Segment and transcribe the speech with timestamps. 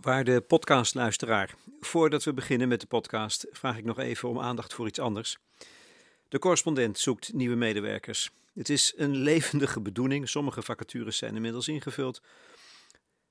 [0.00, 4.86] Waarde podcastluisteraar, voordat we beginnen met de podcast vraag ik nog even om aandacht voor
[4.86, 5.38] iets anders.
[6.28, 8.30] De correspondent zoekt nieuwe medewerkers.
[8.54, 10.28] Het is een levendige bedoeling.
[10.28, 12.20] Sommige vacatures zijn inmiddels ingevuld,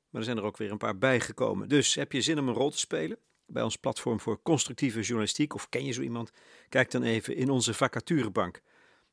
[0.10, 1.70] maar er zijn er ook weer een paar bijgekomen.
[1.70, 5.54] Dus heb je zin om een rol te spelen bij ons platform voor constructieve journalistiek
[5.54, 6.32] of ken je zo iemand?
[6.70, 8.62] Kijk dan even in onze vacaturebank.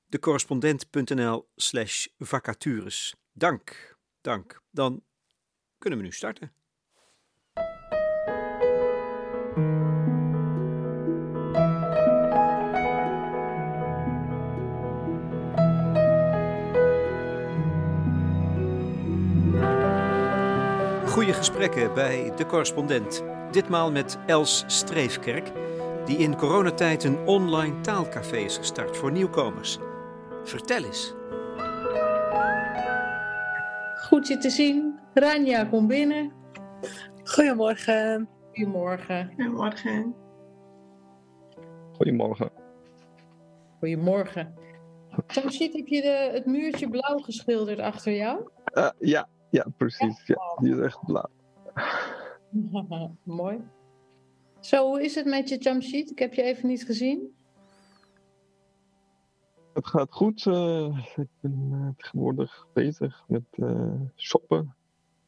[0.06, 3.14] Decorrespondent.nl/slash vacatures.
[3.32, 4.62] Dank, dank.
[4.70, 5.02] Dan
[5.78, 6.64] kunnen we nu starten.
[21.16, 23.24] Goede gesprekken bij De Correspondent.
[23.50, 25.52] Ditmaal met Els Streefkerk,
[26.04, 29.78] die in coronatijd een online taalcafé is gestart voor nieuwkomers.
[30.44, 31.14] Vertel eens.
[34.08, 34.98] Goed je te zien.
[35.14, 36.32] Ranja, kom binnen.
[37.24, 38.28] Goedemorgen.
[38.52, 39.26] Goedemorgen.
[39.36, 40.14] Goedemorgen.
[41.92, 42.50] Goedemorgen.
[43.78, 44.54] Goedemorgen.
[45.26, 48.50] Tamshit, heb je de, het muurtje blauw geschilderd achter jou?
[48.74, 50.26] Uh, ja, ja, precies.
[50.26, 51.30] Ja, die is echt blauw.
[53.22, 53.60] Mooi.
[54.60, 56.10] Zo, hoe is het met je Jamshid?
[56.10, 57.34] Ik heb je even niet gezien.
[59.72, 60.44] Het gaat goed.
[60.44, 64.74] Uh, ik ben uh, tegenwoordig bezig met uh, shoppen.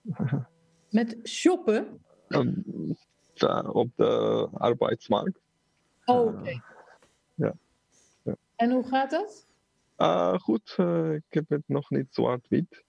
[0.90, 2.00] met shoppen?
[2.28, 2.64] Um,
[3.32, 5.40] ja, op de arbeidsmarkt.
[6.04, 6.38] Oh, oké.
[6.38, 6.62] Okay.
[7.34, 7.54] Ja,
[8.22, 9.46] ja, En hoe gaat dat?
[10.40, 10.76] goed,
[11.14, 12.86] ik heb het nog niet zwart-wit.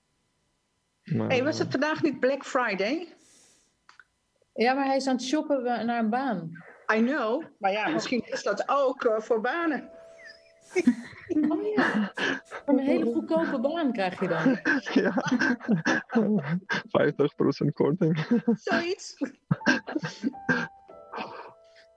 [1.16, 3.08] Maar, hey, was het vandaag niet Black Friday?
[4.54, 6.52] Ja, maar hij is aan het shoppen naar een baan.
[6.96, 9.90] I know, maar ja, misschien is dat ook uh, voor banen.
[11.50, 12.14] Oh ja,
[12.66, 14.60] een hele goedkope baan krijg je dan.
[15.04, 15.14] Ja,
[17.68, 18.26] 50% korting.
[18.54, 19.16] Zoiets.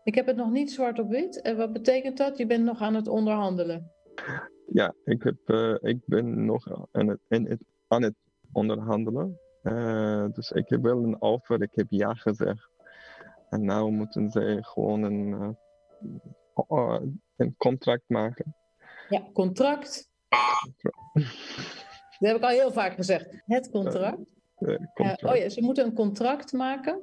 [0.04, 1.40] Ik heb het nog niet zwart op wit.
[1.40, 2.38] En wat betekent dat?
[2.38, 3.90] Je bent nog aan het onderhandelen.
[4.66, 8.14] Ja, ik, heb, uh, ik ben nog aan het, in het, aan het
[8.52, 9.40] onderhandelen.
[9.62, 12.70] Uh, dus ik heb wel een offer, ik heb ja gezegd.
[13.48, 15.56] En nu moeten ze gewoon een,
[16.68, 17.00] uh,
[17.36, 18.56] een contract maken.
[19.08, 20.08] Ja, contract.
[22.18, 23.42] Dat heb ik al heel vaak gezegd.
[23.46, 24.34] Het contract.
[24.94, 25.24] Contract.
[25.24, 26.94] oh ja, ze moeten een contract maken.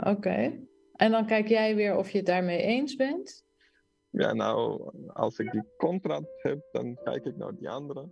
[0.00, 0.08] Oké.
[0.10, 0.66] Okay.
[0.92, 3.44] En dan kijk jij weer of je het daarmee eens bent.
[4.10, 8.08] Ja, nou, als ik die contract heb, dan kijk ik naar die andere.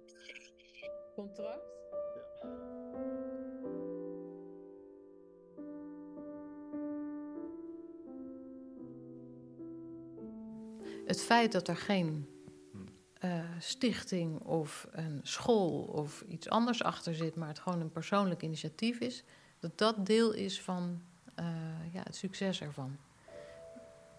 [1.15, 1.72] Contract?
[11.07, 12.27] Het feit dat er geen
[13.25, 18.43] uh, stichting of een school of iets anders achter zit, maar het gewoon een persoonlijk
[18.43, 19.25] initiatief is,
[19.59, 21.01] dat dat deel is van
[21.41, 21.47] uh,
[21.93, 22.97] ja, het succes ervan.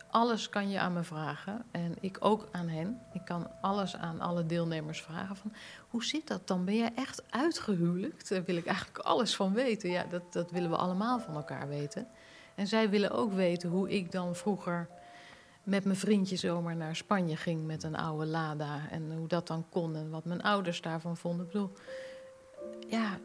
[0.10, 3.02] Alles kan je aan me vragen en ik ook aan hen.
[3.14, 5.54] Ik kan alles aan alle deelnemers vragen van
[5.90, 6.66] hoe zit dat dan?
[6.66, 8.30] Ben jij echt uitgehuwelijkt?
[8.30, 9.90] Daar wil ik eigenlijk alles van weten.
[9.90, 12.08] Ja, dat, dat willen we allemaal van elkaar weten.
[12.56, 14.90] En zij willen ook weten hoe ik dan vroeger
[15.64, 18.90] met mijn vriendje zomaar naar Spanje ging met een oude Lada.
[18.90, 21.46] En hoe dat dan kon en wat mijn ouders daarvan vonden.
[21.46, 21.72] Ik bedoel,
[22.88, 23.20] ja,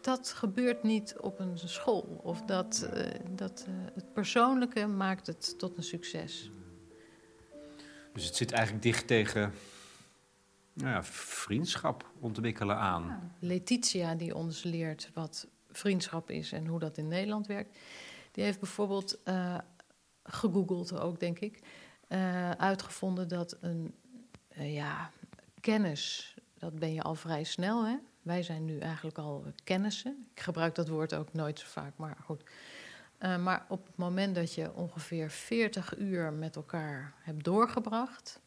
[0.00, 2.20] dat gebeurt niet op een school.
[2.22, 6.50] Of dat, uh, dat uh, het persoonlijke maakt het tot een succes.
[8.12, 9.52] Dus het zit eigenlijk dicht tegen
[10.72, 13.04] nou ja, vriendschap ontwikkelen aan.
[13.06, 17.78] Ja, Letitia, die ons leert wat vriendschap is en hoe dat in Nederland werkt,
[18.32, 19.58] die heeft bijvoorbeeld uh,
[20.22, 21.60] gegoogeld ook, denk ik,
[22.08, 23.94] uh, uitgevonden dat een
[24.58, 25.10] uh, ja,
[25.60, 27.86] kennis, dat ben je al vrij snel.
[27.86, 27.96] Hè?
[28.22, 30.26] Wij zijn nu eigenlijk al kennissen.
[30.34, 32.42] Ik gebruik dat woord ook nooit zo vaak, maar goed.
[33.20, 38.40] Uh, maar op het moment dat je ongeveer 40 uur met elkaar hebt doorgebracht.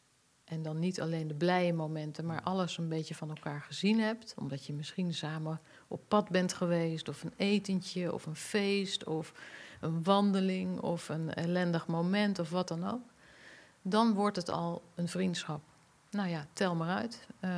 [0.44, 4.34] En dan niet alleen de blije momenten, maar alles een beetje van elkaar gezien hebt.
[4.38, 9.34] Omdat je misschien samen op pad bent geweest, of een etentje, of een feest, of
[9.84, 13.02] een wandeling of een ellendig moment of wat dan ook,
[13.82, 15.62] dan wordt het al een vriendschap.
[16.10, 17.28] Nou ja, tel maar uit.
[17.42, 17.52] Uh,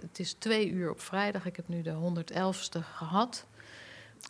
[0.00, 1.46] het is twee uur op vrijdag.
[1.46, 3.46] Ik heb nu de 111ste gehad.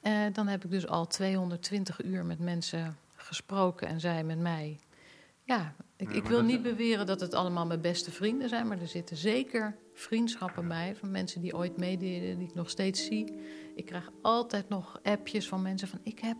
[0.02, 4.78] Uh, dan heb ik dus al 220 uur met mensen gesproken en zij met mij.
[5.42, 8.88] Ja, ik, ik wil niet beweren dat het allemaal mijn beste vrienden zijn, maar er
[8.88, 13.34] zitten zeker vriendschappen bij van mensen die ooit meededen, die ik nog steeds zie.
[13.74, 16.36] Ik krijg altijd nog appjes van mensen van ik heb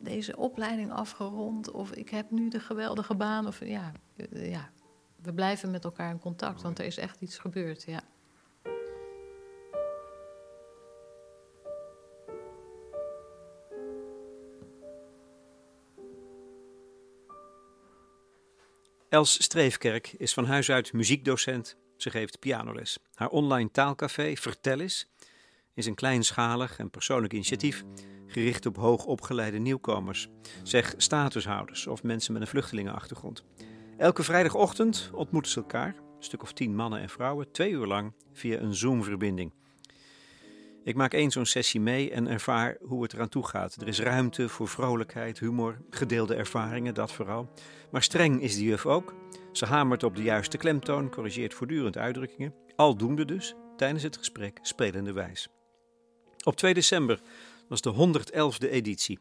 [0.00, 1.70] deze opleiding afgerond.
[1.70, 3.46] Of ik heb nu de geweldige baan.
[3.46, 4.70] Of ja, eh, ja.
[5.22, 7.82] we blijven met elkaar in contact, want er is echt iets gebeurd.
[7.82, 8.02] Ja.
[19.08, 21.76] Els Streefkerk is van huis uit muziekdocent.
[21.96, 22.98] Ze geeft pianoles.
[23.14, 25.08] Haar online taalcafé Vertel eens
[25.74, 27.84] is een kleinschalig en persoonlijk initiatief
[28.26, 30.28] gericht op hoogopgeleide nieuwkomers,
[30.62, 33.44] zeg statushouders of mensen met een vluchtelingenachtergrond.
[33.96, 38.12] Elke vrijdagochtend ontmoeten ze elkaar, een stuk of tien mannen en vrouwen, twee uur lang
[38.32, 39.52] via een Zoom-verbinding.
[40.84, 43.76] Ik maak één zo'n sessie mee en ervaar hoe het eraan toe gaat.
[43.80, 47.50] Er is ruimte voor vrolijkheid, humor, gedeelde ervaringen, dat vooral.
[47.90, 49.14] Maar streng is die juf ook.
[49.52, 52.54] Ze hamert op de juiste klemtoon, corrigeert voortdurend uitdrukkingen.
[52.76, 55.59] Aldoende dus, tijdens het gesprek, spelende wijs.
[56.42, 57.20] Op 2 december
[57.68, 59.18] was de 111e editie.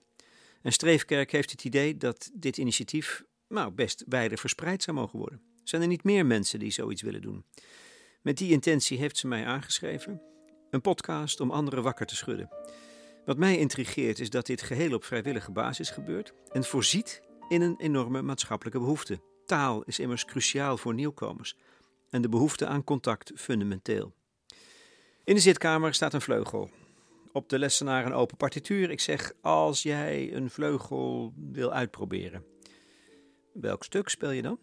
[0.62, 5.42] En Streefkerk heeft het idee dat dit initiatief nou, best wijder verspreid zou mogen worden.
[5.64, 7.46] Zijn er niet meer mensen die zoiets willen doen?
[8.22, 10.22] Met die intentie heeft ze mij aangeschreven.
[10.70, 12.50] Een podcast om anderen wakker te schudden.
[13.26, 17.76] Wat mij intrigeert is dat dit geheel op vrijwillige basis gebeurt en voorziet in een
[17.78, 19.22] enorme maatschappelijke behoefte.
[19.46, 21.56] Taal is immers cruciaal voor nieuwkomers
[22.10, 24.14] en de behoefte aan contact fundamenteel.
[25.24, 26.70] In de zitkamer staat een vleugel.
[27.32, 28.90] Op de lessenaar een open partituur.
[28.90, 32.44] Ik zeg: Als jij een vleugel wil uitproberen,
[33.54, 34.58] welk stuk speel je dan?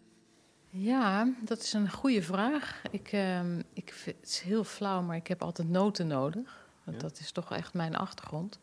[0.69, 2.81] Ja, dat is een goede vraag.
[2.91, 6.67] Ik, uh, ik vind, het is heel flauw, maar ik heb altijd noten nodig.
[6.83, 8.59] Want dat is toch echt mijn achtergrond.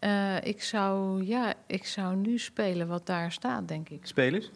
[0.00, 4.06] Uh, ik, zou, ja, ik zou nu spelen wat daar staat, denk ik.
[4.06, 4.50] Spelers?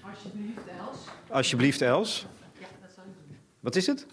[0.00, 0.98] Alsjeblieft, Els.
[1.28, 2.26] Alsjeblieft, Els.
[2.52, 3.36] Ja, dat zou ik doen.
[3.60, 4.06] Wat is het?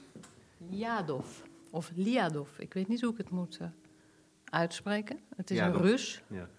[0.70, 1.45] Liadov.
[1.76, 2.60] Of Liadov.
[2.60, 3.68] Ik weet niet hoe ik het moet uh,
[4.46, 5.20] uitspreken.
[5.36, 5.82] Het is Liadov.
[5.82, 6.24] een Rus.
[6.30, 6.50] Ja,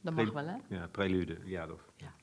[0.00, 0.56] Dat Pre- mag wel, hè?
[0.76, 1.80] ja prelude, Jadov.
[1.96, 2.14] Ja.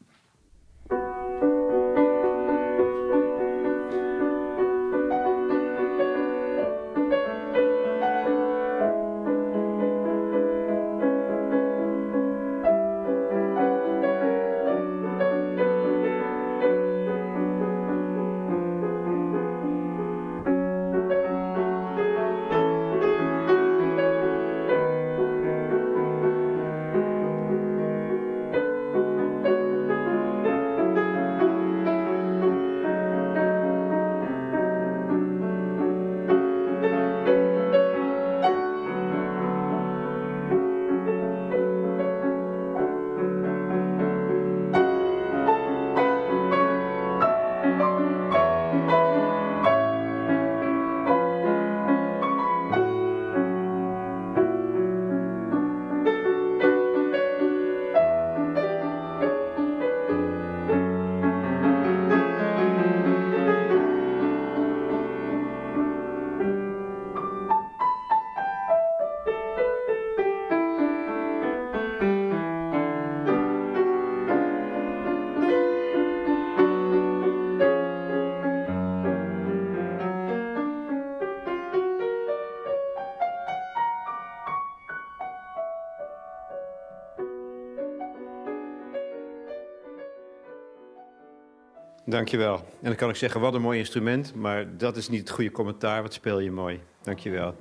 [92.16, 92.56] Dankjewel.
[92.56, 95.52] En dan kan ik zeggen, wat een mooi instrument, maar dat is niet het goede
[95.52, 96.02] commentaar.
[96.02, 96.82] Wat speel je mooi.
[97.02, 97.56] Dankjewel.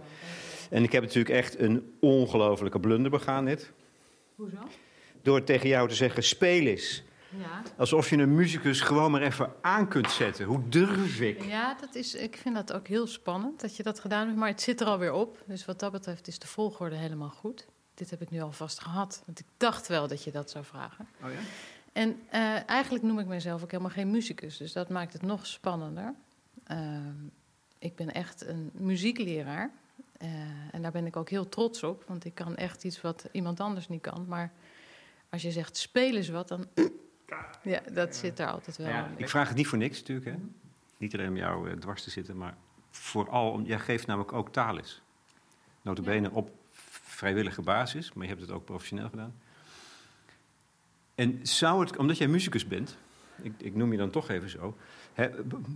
[0.70, 3.72] En ik heb natuurlijk echt een ongelofelijke blunder begaan net.
[4.34, 4.56] Hoezo?
[5.22, 7.02] Door tegen jou te zeggen, speel eens.
[7.38, 7.62] Ja.
[7.76, 10.44] Alsof je een muzikus gewoon maar even aan kunt zetten.
[10.44, 11.44] Hoe durf ik?
[11.44, 14.38] Ja, dat is, ik vind dat ook heel spannend dat je dat gedaan hebt.
[14.38, 15.43] Maar het zit er alweer op.
[15.46, 17.67] Dus wat dat betreft is de volgorde helemaal goed.
[17.94, 19.22] Dit heb ik nu alvast gehad.
[19.26, 21.08] Want ik dacht wel dat je dat zou vragen.
[21.22, 21.38] Oh ja?
[21.94, 24.56] En eh, eigenlijk noem ik mezelf ook helemaal geen muzikus.
[24.56, 26.15] Dus dat maakt het nog spannender.
[26.67, 27.15] Ehm,
[27.79, 29.70] ik ben echt een muziekleraar.
[30.19, 30.29] Eh,
[30.70, 32.05] en daar ben ik ook heel trots op.
[32.06, 34.24] Want ik kan echt iets wat iemand anders niet kan.
[34.29, 34.53] Maar
[35.31, 36.67] als je zegt speel eens wat, dan...
[37.63, 38.89] ja, dat zit er altijd wel.
[38.89, 40.27] Ja, ik vraag het niet voor niks natuurlijk.
[40.27, 40.36] Hè?
[40.96, 42.56] Niet alleen om jou eh, dwars te zitten, maar
[42.91, 43.65] vooral om...
[43.65, 45.03] Jij geeft namelijk ook taalles.
[45.82, 49.34] Notabene op vrijwillige basis, maar je hebt het ook professioneel gedaan.
[51.14, 52.96] En zou het, omdat jij muzikus bent,
[53.42, 54.76] ik, ik noem je dan toch even zo,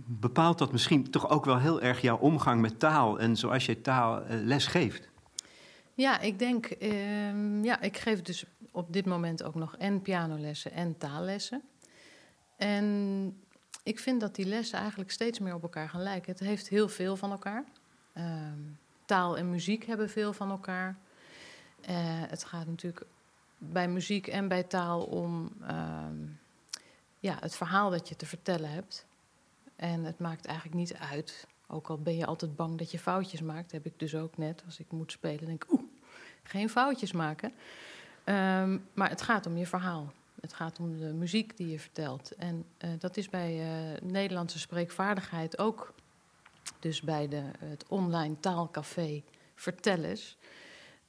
[0.05, 3.81] bepaalt dat misschien toch ook wel heel erg jouw omgang met taal en zoals je
[3.81, 5.09] taal eh, les geeft?
[5.93, 10.71] Ja, ik denk, ehm, ja, ik geef dus op dit moment ook nog en pianolessen
[10.71, 11.61] en taallessen.
[12.55, 13.37] En
[13.83, 16.31] ik vind dat die lessen eigenlijk steeds meer op elkaar gaan lijken.
[16.31, 17.63] Het heeft heel veel van elkaar.
[18.13, 18.59] Ehm,
[19.05, 20.97] taal en muziek hebben veel van elkaar.
[21.81, 21.95] Eh,
[22.27, 23.05] het gaat natuurlijk
[23.59, 26.15] bij muziek en bij taal om ehm,
[27.19, 29.05] ja, het verhaal dat je te vertellen hebt.
[29.75, 31.47] En het maakt eigenlijk niet uit.
[31.67, 34.63] Ook al ben je altijd bang dat je foutjes maakt, heb ik dus ook net.
[34.65, 35.83] Als ik moet spelen, denk ik, oeh,
[36.43, 37.53] geen foutjes maken.
[38.23, 40.11] Ehm, maar het gaat om je verhaal.
[40.41, 42.35] Het gaat om de muziek die je vertelt.
[42.35, 45.93] En uh, dat is bij uh, Nederlandse spreekvaardigheid ook.
[46.79, 49.23] Dus bij de, het online taalcafé
[49.55, 50.37] Vertellers.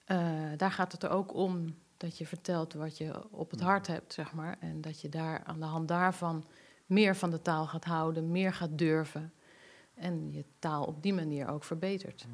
[0.06, 0.18] Uh,
[0.56, 4.12] daar gaat het er ook om dat je vertelt wat je op het hart hebt,
[4.12, 4.56] zeg maar.
[4.60, 6.44] En dat je daar aan de hand daarvan
[6.86, 9.32] meer van de taal gaat houden, meer gaat durven.
[9.94, 12.26] En je taal op die manier ook verbetert.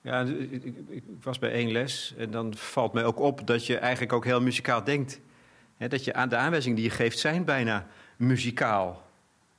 [0.00, 3.66] Ja, ik, ik, ik was bij één les en dan valt mij ook op dat
[3.66, 5.20] je eigenlijk ook heel muzikaal denkt.
[5.76, 9.02] He, dat je aan de aanwijzingen die je geeft zijn bijna muzikaal.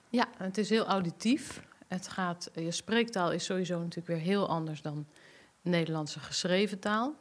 [0.10, 1.63] Ja, het is heel auditief.
[1.88, 5.05] Het gaat, je spreektaal is sowieso natuurlijk weer heel anders dan
[5.62, 7.15] Nederlandse geschreven taal.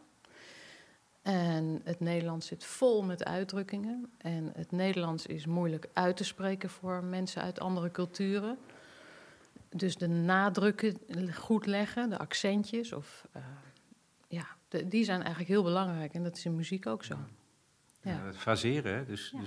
[1.23, 4.11] En het Nederlands zit vol met uitdrukkingen.
[4.19, 8.59] En het Nederlands is moeilijk uit te spreken voor mensen uit andere culturen.
[9.69, 10.97] Dus de nadrukken
[11.35, 13.43] goed leggen, de accentjes, of, uh,
[14.29, 16.15] ja, de, die zijn eigenlijk heel belangrijk.
[16.15, 17.17] En dat is in muziek ook zo.
[18.03, 18.11] Ja.
[18.11, 19.05] ja het faseren, hè?
[19.05, 19.39] Dus, ja.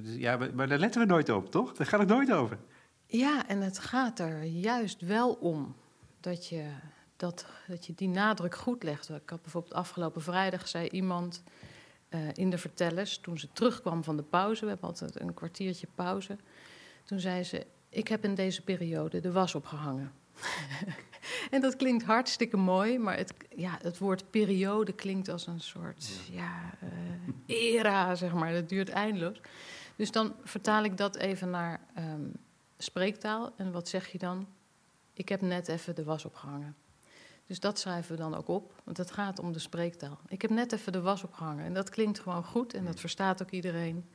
[0.00, 1.72] Dus, ja, maar daar letten we nooit op, toch?
[1.72, 2.58] Daar gaat het nooit over.
[3.06, 5.76] Ja, en het gaat er juist wel om
[6.20, 6.64] dat je,
[7.22, 9.08] dat, dat je die nadruk goed legt.
[9.08, 11.42] Ik had bijvoorbeeld afgelopen vrijdag zei iemand
[12.10, 15.86] uh, in de vertellers, toen ze terugkwam van de pauze, we hebben altijd een kwartiertje
[15.94, 16.36] pauze,
[17.04, 20.12] toen zei ze: Ik heb in deze periode de was opgehangen.
[21.50, 26.10] en dat klinkt hartstikke mooi, maar het, ja, het woord periode klinkt als een soort
[26.30, 26.74] ja.
[26.82, 28.52] uh, era, zeg maar.
[28.52, 29.40] Dat duurt eindeloos.
[29.96, 32.32] Dus dan vertaal ik dat even naar um,
[32.78, 33.52] spreektaal.
[33.56, 34.46] En wat zeg je dan?
[35.12, 36.76] Ik heb net even de was opgehangen.
[37.46, 40.18] Dus dat schrijven we dan ook op, want het gaat om de spreektaal.
[40.28, 43.42] Ik heb net even de was opgehangen en dat klinkt gewoon goed en dat verstaat
[43.42, 44.08] ook iedereen.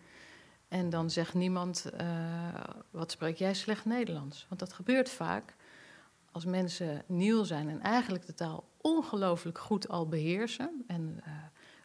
[0.68, 4.46] En dan zegt niemand, uh, wat spreek jij slecht Nederlands?
[4.50, 5.56] Want dat gebeurt vaak
[6.32, 10.84] als mensen nieuw zijn en eigenlijk de taal ongelooflijk goed al beheersen.
[10.88, 11.34] En uh,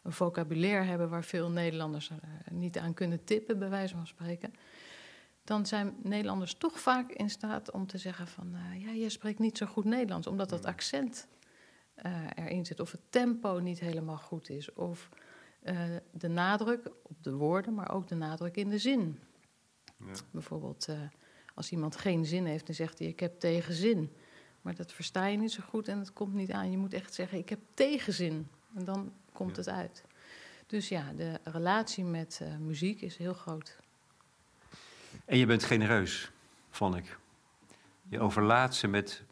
[0.03, 2.17] een vocabulaire hebben waar veel Nederlanders uh,
[2.51, 4.53] niet aan kunnen tippen, bij wijze van spreken.
[5.43, 8.55] Dan zijn Nederlanders toch vaak in staat om te zeggen van...
[8.77, 11.27] ja, je spreekt niet zo goed Nederlands, omdat dat accent
[12.35, 12.79] erin zit.
[12.79, 14.73] Of het tempo niet helemaal goed is.
[14.73, 15.09] Of
[16.11, 19.19] de nadruk op de woorden, maar ook de nadruk in de zin.
[19.97, 20.13] Ja.
[20.31, 20.87] Bijvoorbeeld
[21.55, 24.13] als iemand geen zin heeft, dan zegt hij: Ik heb tegenzin.
[24.61, 26.71] Maar dat versta je niet zo goed en het komt niet aan.
[26.71, 28.47] Je moet echt zeggen: Ik heb tegenzin.
[28.75, 29.57] En dan komt ja.
[29.57, 30.03] het uit.
[30.67, 33.77] Dus ja, de relatie met muziek is heel groot.
[35.25, 36.31] En je bent genereus,
[36.69, 37.17] vond ik.
[38.09, 39.23] Je overlaat ze met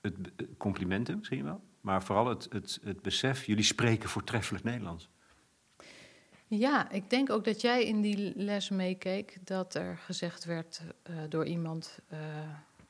[0.00, 0.16] het
[0.56, 5.08] complimenten misschien wel, maar vooral het, het, het besef: jullie spreken voortreffelijk Nederlands.
[6.46, 10.80] Ja, ik denk ook dat jij in die les meekeek dat er gezegd werd
[11.10, 12.18] uh, door iemand: uh,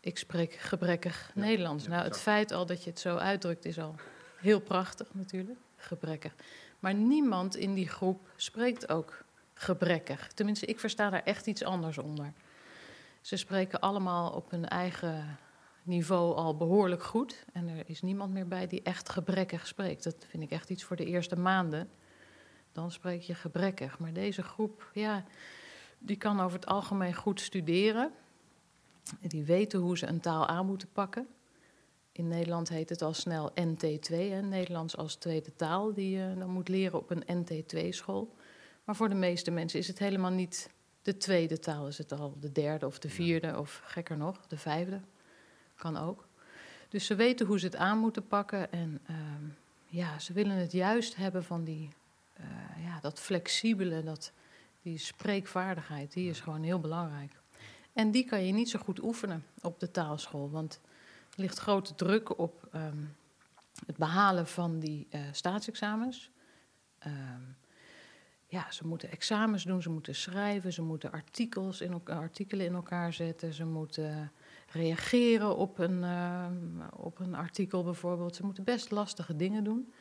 [0.01, 1.85] ik spreek gebrekkig ja, Nederlands.
[1.85, 3.95] Ja, nou, het feit al dat je het zo uitdrukt is al
[4.37, 6.35] heel prachtig natuurlijk, gebrekkig.
[6.79, 9.25] Maar niemand in die groep spreekt ook
[9.59, 10.33] gebrekkig.
[10.33, 12.33] Tenminste, ik versta daar echt iets anders onder.
[13.21, 15.39] Ze spreken allemaal op hun eigen
[15.83, 17.45] niveau al behoorlijk goed.
[17.53, 20.05] En er is niemand meer bij die echt gebrekkig spreekt.
[20.05, 21.91] Dat vind ik echt iets voor de eerste maanden
[22.73, 23.99] dan spreek je gebrekkig.
[23.99, 25.25] Maar deze groep, ja,
[25.99, 28.13] die kan over het algemeen goed studeren.
[29.21, 31.29] Die weten hoe ze een taal aan moeten pakken.
[32.13, 36.51] In Nederland heet het al snel NT2, hè, Nederlands als tweede taal, die je dan
[36.51, 38.35] moet leren op een NT2-school.
[38.89, 40.71] Maar voor de meeste mensen is het helemaal niet
[41.03, 44.57] de tweede taal, is het al de derde of de vierde, of gekker nog, de
[44.57, 45.01] vijfde.
[45.77, 46.27] Kan ook.
[46.89, 49.17] Dus ze weten hoe ze het aan moeten pakken en uh,
[49.87, 51.89] ja, ze willen het juist hebben van die
[52.41, 54.33] uh, ja, dat flexibele, dat,
[54.83, 57.33] die spreekvaardigheid, die is gewoon heel belangrijk.
[57.93, 60.81] En die kan je niet zo goed oefenen op de taalschool, want
[61.31, 63.17] er ligt grote druk op um,
[63.87, 66.31] het behalen van die uh, staatsexamens.
[67.07, 67.57] Um,
[68.51, 72.75] ja, ze moeten examens doen, ze moeten schrijven, ze moeten artikels in elkaar, artikelen in
[72.75, 74.33] elkaar zetten, ze moeten
[74.73, 76.47] reageren op een, uh,
[76.97, 78.37] op een artikel bijvoorbeeld.
[78.37, 79.93] Ze moeten best lastige dingen doen.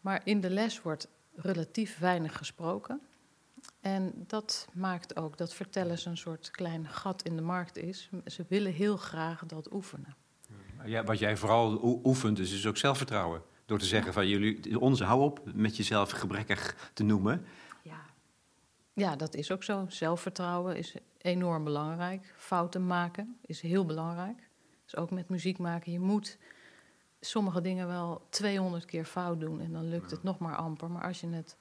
[0.00, 3.00] Maar in de les wordt relatief weinig gesproken.
[3.80, 8.10] En dat maakt ook dat vertellen ze een soort klein gat in de markt is.
[8.26, 10.16] Ze willen heel graag dat oefenen.
[10.84, 13.42] Ja, wat jij vooral oefent, dus is ook zelfvertrouwen.
[13.66, 17.44] Door te zeggen van jullie, onze hou op met jezelf gebrekkig te noemen.
[18.96, 19.16] Ja.
[19.16, 19.84] dat is ook zo.
[19.88, 22.34] Zelfvertrouwen is enorm belangrijk.
[22.36, 24.48] Fouten maken is heel belangrijk.
[24.84, 25.92] Dus ook met muziek maken.
[25.92, 26.38] Je moet
[27.20, 30.90] sommige dingen wel 200 keer fout doen en dan lukt het nog maar amper.
[30.90, 31.56] Maar als je het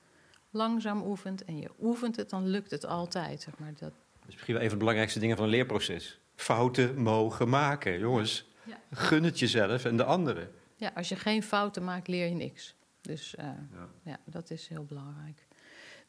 [0.49, 3.41] langzaam oefent en je oefent het, dan lukt het altijd.
[3.41, 3.73] Zeg maar.
[3.79, 3.93] dat...
[4.27, 6.19] is misschien wel een van de belangrijkste dingen van een leerproces.
[6.35, 8.49] Fouten mogen maken, jongens.
[8.63, 8.79] Ja.
[8.91, 10.51] Gun het jezelf en de anderen.
[10.75, 12.75] Ja, als je geen fouten maakt, leer je niks.
[13.01, 13.89] Dus uh, ja.
[14.03, 14.19] ja.
[14.25, 15.44] dat is heel belangrijk.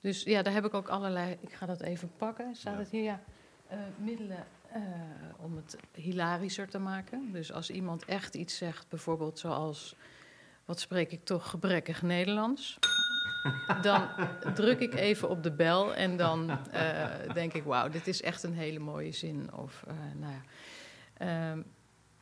[0.06, 1.36] Dus ja, daar heb ik ook allerlei.
[1.40, 2.54] Ik ga dat even pakken.
[2.54, 2.78] Staat Ja.
[2.78, 3.02] het hier?
[3.02, 3.20] Ja.
[3.68, 4.82] Eh, middelen eh,
[5.36, 7.32] om het hilarischer te maken.
[7.32, 9.96] Dus als iemand echt iets zegt, bijvoorbeeld zoals.
[10.64, 12.78] Wat spreek ik toch gebrekkig Nederlands?
[13.82, 14.08] Dan
[14.54, 18.42] druk ik even op de bel en dan eh, denk ik: wauw, dit is echt
[18.42, 19.52] een hele mooie zin.
[19.52, 19.84] Of
[20.18, 20.42] nou ja.
[21.16, 21.62] Ehm,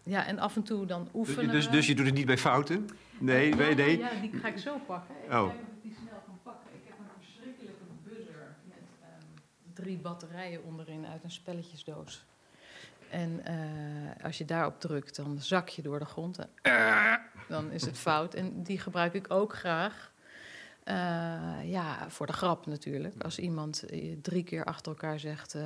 [0.03, 1.51] ja, en af en toe dan oefenen.
[1.51, 1.73] Dus, we.
[1.73, 2.89] dus je doet het niet bij fouten?
[3.19, 3.99] Nee, Ja, nee, nee.
[3.99, 5.15] Ja, die ga ik zo pakken.
[5.15, 5.31] Oh.
[5.31, 6.71] kijk of ik die snel kan pakken.
[6.75, 12.25] Ik heb een verschrikkelijke buzzer met ehm, drie batterijen onderin uit een spelletjesdoos.
[13.11, 16.39] En eh, als je daarop drukt, dan zak je door de grond.
[16.39, 16.49] En,
[17.49, 18.35] dan is het fout.
[18.35, 20.13] En die gebruik ik ook graag.
[20.85, 20.95] Eh,
[21.65, 23.23] ja, voor de grap natuurlijk.
[23.23, 25.57] Als iemand eh, drie keer achter elkaar zegt...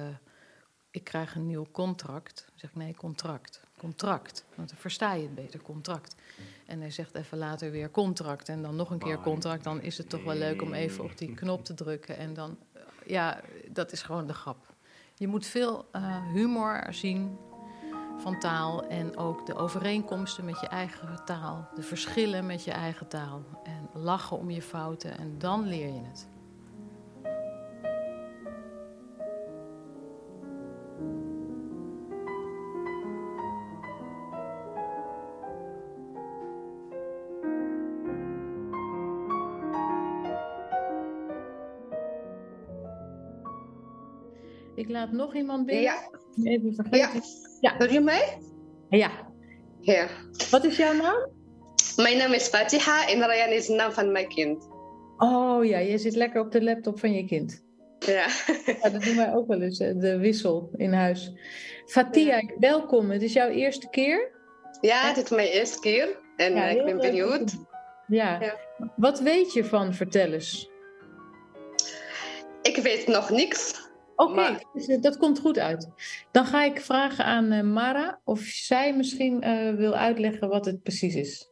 [0.90, 2.44] ik krijg een nieuw contract.
[2.46, 3.60] Dan zeg ik nee, contract.
[3.76, 4.44] Contract.
[4.54, 6.14] Want dan versta je het beter, contract.
[6.66, 9.64] En hij zegt even later weer contract en dan nog een keer contract.
[9.64, 12.16] Dan is het toch wel leuk om even op die knop te drukken.
[12.16, 12.58] En dan,
[13.08, 14.74] ja, dat is gewoon de grap.
[15.14, 17.38] Je moet veel eh, humor zien
[18.18, 21.68] van taal en ook de overeenkomsten met je eigen taal.
[21.74, 23.42] De verschillen met je eigen taal.
[23.62, 26.28] En lachen om je fouten en dan leer je het.
[44.88, 45.84] Ik laat nog iemand binnen.
[45.84, 46.10] Ja,
[46.44, 47.10] Even ja.
[47.10, 47.22] vergeten.
[47.60, 47.74] Ja.
[47.78, 48.38] Hoor je mij?
[48.88, 49.10] ja.
[49.80, 50.08] Ja.
[50.50, 51.28] Wat is jouw naam?
[51.96, 54.68] Mijn naam is Fatiha en Ryan is de naam van mijn kind.
[55.16, 57.64] Oh ja, je zit lekker op de laptop van je kind.
[57.98, 58.26] Ja.
[58.82, 61.32] Ja, dat doen wij ook wel eens, de wissel in huis.
[61.86, 63.10] Fatia, welkom.
[63.10, 64.30] Het is jouw eerste keer.
[64.80, 67.56] Ja, dit is mijn eerste keer en Ja, eh, ik ben benieuwd.
[68.06, 68.56] Ja.
[68.96, 70.70] Wat weet je van Vertel eens?
[72.62, 73.86] Ik weet nog niks.
[74.20, 75.88] Oké, Maar- dus, eh, dat komt goed uit.
[76.30, 80.82] Dan ga ik vragen aan eh, Mara of zij misschien eh, wil uitleggen wat het
[80.82, 81.50] precies is.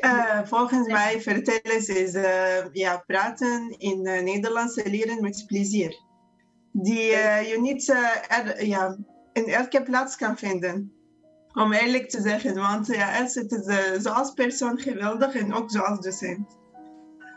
[0.00, 5.96] Eh, volgens mij vertellen ze is eh, ja, praten in uh, Nederlands leren met plezier.
[6.72, 7.02] Die
[7.50, 7.88] je niet
[8.28, 8.96] er- ja,
[9.32, 10.92] in elke plaats kan vinden.
[11.52, 16.00] Om eerlijk te zeggen, want ja, Els, het is zoals persoon geweldig en ook zoals
[16.00, 16.58] docent.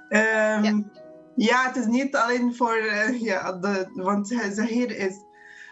[0.10, 0.84] Ehm, Ja.
[1.36, 1.68] Ja.
[1.68, 5.13] het is niet alleen voor, eh, ja, de, want ze hier is.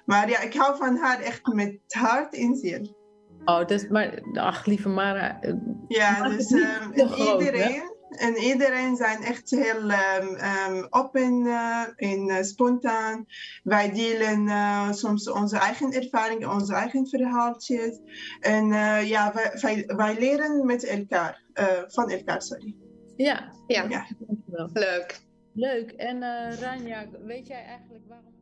[0.06, 2.96] Maar ja, ik hou van haar echt met hart en ziel.
[3.46, 5.42] Oh, dat, maar ach, lieve Mara.
[5.42, 5.54] eh,
[5.88, 7.34] Ja, dus ehm, hè?
[7.34, 13.26] iedereen, en iedereen zijn echt heel ehm, ehm, open eh, en eh, spontaan.
[13.64, 14.50] Wij delen
[14.96, 18.00] soms onze eigen ervaringen, onze eigen verhaaltjes.
[18.40, 22.76] En eh, ja, wij, wij, wij leren met elkaar, eh, van elkaar, sorry.
[23.16, 24.06] Ja, Ja, Ja.
[24.20, 24.70] dankjewel.
[24.74, 25.26] leuk.
[25.58, 25.92] Leuk.
[25.92, 28.36] En eh Ranja, weet jij eigenlijk waarom...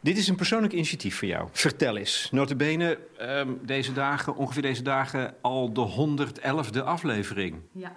[0.00, 1.48] Dit is een persoonlijk initiatief voor jou.
[1.52, 2.28] Vertel eens.
[2.30, 5.88] Notabene, ehm deze dagen, ongeveer deze dagen, al de
[6.76, 7.60] 111e aflevering.
[7.72, 7.92] Ja.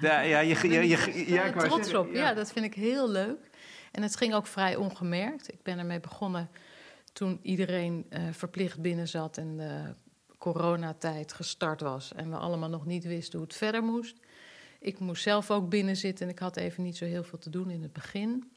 [0.00, 2.12] Ja, ja, je, je, je, ja, ik eh, trots op.
[2.12, 2.34] Ja.
[2.34, 3.50] dat vind ik heel leuk.
[3.92, 5.52] En het ging ook vrij ongemerkt.
[5.52, 6.50] Ik ben ermee begonnen
[7.18, 9.94] toen iedereen eh, verplicht binnen zat en de
[10.38, 12.12] coronatijd gestart was.
[12.14, 14.16] En we allemaal nog niet wisten hoe het verder moest.
[14.80, 17.50] Ik moest zelf ook binnen zitten en ik had even niet zo heel veel te
[17.50, 18.50] doen in het begin.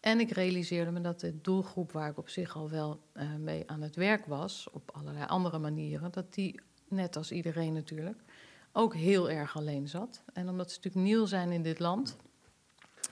[0.00, 3.62] En ik realiseerde me dat de doelgroep waar ik op zich al wel eh, mee
[3.66, 8.18] aan het werk was, op allerlei andere manieren, dat die, net als iedereen natuurlijk,
[8.72, 10.22] ook heel erg alleen zat.
[10.32, 12.16] En omdat ze natuurlijk nieuw zijn in dit land,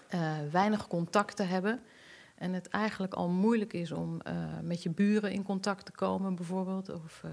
[0.08, 1.80] eh, weinig contacten hebben.
[2.38, 6.34] En het eigenlijk al moeilijk is om eh, met je buren in contact te komen,
[6.34, 6.88] bijvoorbeeld.
[6.88, 7.30] Of eh,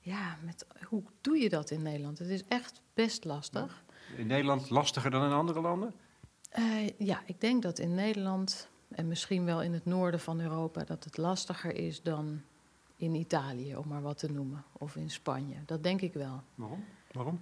[0.00, 2.18] ja, met, hoe doe je dat in Nederland?
[2.18, 3.84] Het is echt best lastig.
[4.16, 5.92] In Nederland lastiger dan in andere landen?
[6.50, 10.84] Eh, ja, ik denk dat in Nederland en misschien wel in het noorden van Europa
[10.84, 12.42] dat het lastiger is dan
[12.96, 15.56] in Italië, om maar wat te noemen, of in Spanje.
[15.66, 16.42] Dat denk ik wel.
[16.54, 16.84] Waarom?
[17.12, 17.40] Waarom?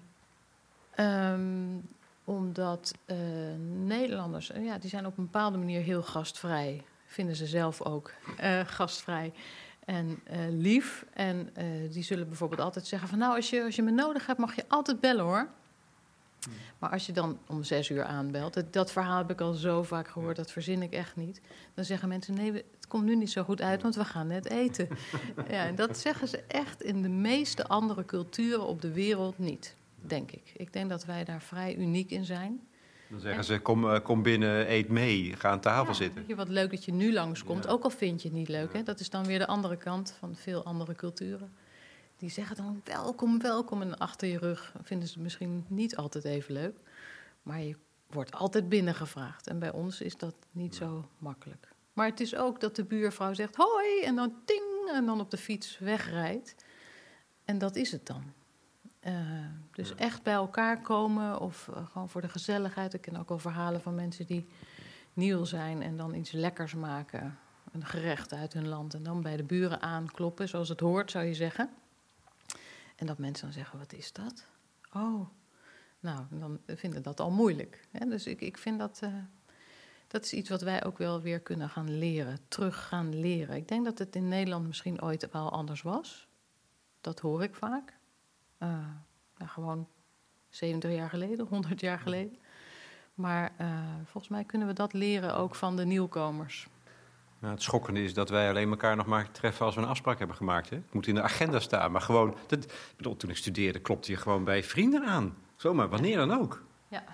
[0.90, 1.76] Ehm,
[2.24, 3.16] omdat eh,
[3.84, 6.84] Nederlanders, eh, ja, die zijn op een bepaalde manier heel gastvrij.
[7.06, 9.32] Vinden ze zelf ook eh, gastvrij
[9.84, 11.04] en lief.
[11.12, 11.52] En
[11.90, 13.18] die zullen bijvoorbeeld altijd zeggen van...
[13.18, 15.48] nou, als je, als je me nodig hebt, mag je altijd bellen, hoor.
[16.78, 18.54] Maar als je dan om zes uur aanbelt...
[18.54, 21.40] Dat, dat verhaal heb ik al zo vaak gehoord, dat verzin ik echt niet.
[21.74, 23.82] Dan zeggen mensen, nee, het komt nu niet zo goed uit...
[23.82, 24.88] want we gaan net eten.
[25.48, 29.74] ja, en dat zeggen ze echt in de meeste andere culturen op de wereld niet
[30.06, 30.52] denk ik.
[30.56, 32.60] Ik denk dat wij daar vrij uniek in zijn.
[33.08, 36.24] Dan zeggen ze, kom, eh, kom binnen, eet mee, ga aan tafel Ja, zitten.
[36.26, 37.70] Je, wat leuk dat je nu langskomt, Ja.
[37.70, 38.72] ook al vind je het niet leuk.
[38.72, 38.82] Hè?
[38.82, 41.52] Dat is dan weer de andere kant van veel andere culturen.
[42.16, 43.82] Die zeggen dan welkom, welkom.
[43.82, 46.78] En achter je rug vinden ze het misschien niet altijd even leuk.
[47.42, 47.76] Maar je
[48.10, 49.46] wordt altijd binnengevraagd.
[49.46, 51.68] En bij ons is dat niet zo makkelijk.
[51.92, 54.62] Maar het is ook dat de buurvrouw zegt hoi en dan ting
[54.92, 56.54] en dan op de fiets wegrijdt.
[57.44, 58.32] En dat is het dan.
[59.04, 59.12] Eh,
[59.72, 62.94] dus echt bij elkaar komen of eh, gewoon voor de gezelligheid.
[62.94, 64.46] Ik ken ook al verhalen van mensen die
[65.12, 67.38] nieuw zijn en dan iets lekkers maken.
[67.72, 68.94] Een gerecht uit hun land.
[68.94, 71.70] En dan bij de buren aankloppen, zoals het hoort, zou je zeggen.
[72.96, 74.46] En dat mensen dan zeggen: Wat is dat?
[74.92, 75.28] Oh,
[76.00, 77.88] nou, dan vinden dat al moeilijk.
[77.90, 78.06] Hè?
[78.08, 78.98] Dus ik, ik vind dat.
[79.02, 79.12] eh,
[80.06, 83.56] dat is iets wat wij ook wel weer kunnen gaan leren, terug gaan leren.
[83.56, 86.28] Ik denk dat het in Nederland misschien ooit wel anders was.
[87.00, 87.94] Dat hoor ik vaak.
[88.64, 88.70] Eh,
[89.36, 89.88] ja, gewoon
[90.48, 92.38] 70 jaar geleden, 100 jaar geleden.
[93.14, 93.68] Maar eh,
[94.04, 96.66] volgens mij kunnen we dat leren ook van de nieuwkomers.
[97.38, 100.18] Nou, het schokkende is dat wij alleen elkaar nog maar treffen als we een afspraak
[100.18, 100.70] hebben gemaakt.
[100.70, 100.76] Hè?
[100.76, 101.92] Het moet in de agenda staan.
[101.92, 105.36] Maar gewoon, dat, ik bedoel, toen ik studeerde, klopte je gewoon bij vrienden aan.
[105.56, 106.62] Zomaar, wanneer dan ook.
[106.88, 107.04] Ja.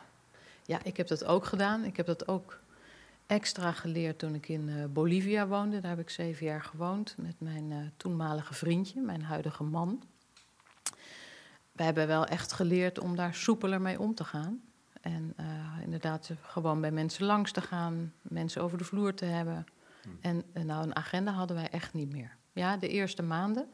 [0.64, 1.84] ja, ik heb dat ook gedaan.
[1.84, 2.60] Ik heb dat ook
[3.26, 5.80] extra geleerd toen ik in eh, Bolivia woonde.
[5.80, 10.02] Daar heb ik zeven jaar gewoond met mijn toenmalige vriendje, mijn huidige man.
[11.80, 14.60] Wij hebben wel echt geleerd om daar soepeler mee om te gaan.
[15.00, 15.46] En eh,
[15.82, 19.66] inderdaad gewoon bij mensen langs te gaan, mensen over de vloer te hebben.
[20.20, 22.36] En eh, nou, een agenda hadden wij echt niet meer.
[22.52, 23.68] Ja, de eerste maanden.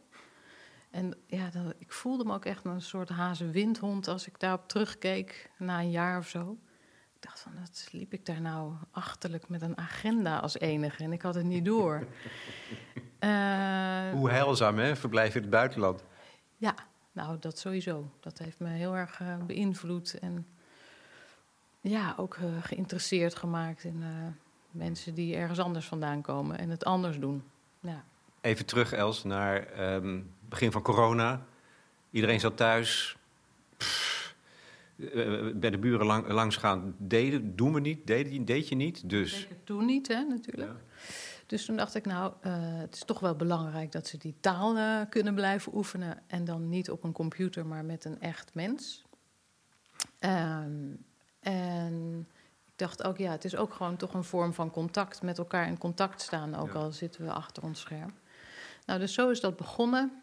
[0.90, 5.51] En ja, dan, ik voelde me ook echt een soort hazenwindhond als ik daarop terugkeek
[5.59, 6.59] na een jaar of zo.
[7.14, 11.03] Ik dacht van, wat liep ik daar nou achterlijk met een agenda als enige?
[11.03, 12.07] En ik had het niet door.
[13.19, 14.97] Eh, Hoe heilzaam, hè?
[14.97, 16.05] Verblijf in het buitenland.
[16.57, 16.75] ja,
[17.16, 18.11] nou, dat sowieso.
[18.20, 20.18] Dat heeft me heel erg eh, beïnvloed.
[20.18, 20.46] En
[21.81, 24.09] ja, ook eh, geïnteresseerd gemaakt in eh,
[24.70, 27.42] mensen die ergens anders vandaan komen en het anders doen.
[27.81, 28.05] Ja.
[28.40, 31.46] Even terug, Els, naar ehm, begin van corona.
[32.11, 33.16] Iedereen zat thuis.
[33.76, 34.35] Pff,
[35.55, 36.94] bij de buren lang, langs gaan.
[36.98, 39.11] Deden, doen we niet, deed, deed je niet.
[39.11, 40.68] Dus toen niet, hè, natuurlijk.
[40.68, 40.86] Ja.
[41.47, 44.77] Dus toen dacht ik, nou, eh, het is toch wel belangrijk dat ze die taal
[44.77, 46.19] eh, kunnen blijven oefenen.
[46.27, 49.05] En dan niet op een computer, maar met een echt mens.
[50.19, 50.95] Ehm,
[51.41, 52.29] en
[52.65, 55.23] ik dacht ook, ja, het is ook gewoon toch een vorm van contact.
[55.23, 56.79] Met elkaar in contact staan, ook Ja.
[56.79, 58.15] al zitten we achter ons scherm.
[58.87, 60.23] Nou, dus zo is dat begonnen.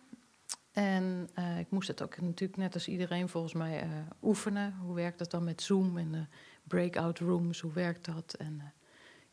[0.71, 3.87] En eh, ik moest het ook natuurlijk net als iedereen volgens mij
[4.23, 4.75] oefenen.
[4.81, 6.21] Hoe werkt dat dan met Zoom en eh,
[6.63, 7.59] breakout rooms?
[7.59, 8.33] Hoe werkt dat?
[8.33, 8.73] En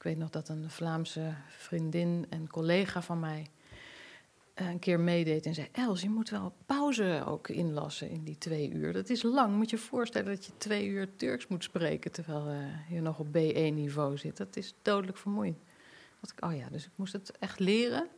[0.01, 3.51] ik weet nog dat een Vlaamse vriendin en collega van mij
[4.55, 8.39] eh, een keer meedeed en zei: Els, je moet wel pauze ook inlassen in die
[8.39, 8.93] twee uur.
[8.93, 9.57] Dat is lang.
[9.57, 13.19] Moet je je voorstellen dat je twee uur Turks moet spreken terwijl eh, je nog
[13.19, 14.37] op B1-niveau zit.
[14.37, 15.59] Dat is dodelijk vermoeiend.
[16.21, 18.09] Dat ik, oh ja, dus ik moest het echt leren.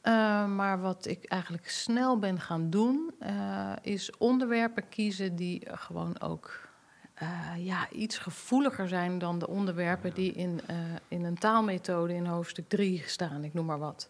[0.00, 3.14] Eh, maar wat ik eigenlijk snel ben gaan doen,
[3.82, 6.72] is onderwerpen kiezen die gewoon ook
[7.14, 10.76] eh, ja, iets gevoeliger zijn dan de onderwerpen die in, eh,
[11.08, 14.08] in een taalmethode in hoofdstuk 3 staan, ik noem maar wat.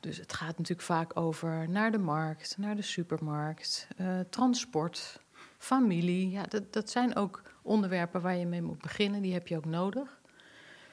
[0.00, 5.20] Dus het gaat natuurlijk vaak over naar de markt, naar de supermarkt, eh, transport,
[5.58, 6.30] familie.
[6.30, 9.64] Ja, dat, dat zijn ook onderwerpen waar je mee moet beginnen, die heb je ook
[9.64, 10.20] nodig.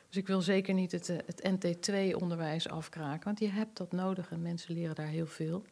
[0.07, 4.41] Dus ik wil zeker niet het, het NT2-onderwijs afkraken, want je hebt dat nodig en
[4.41, 5.65] mensen leren daar heel veel.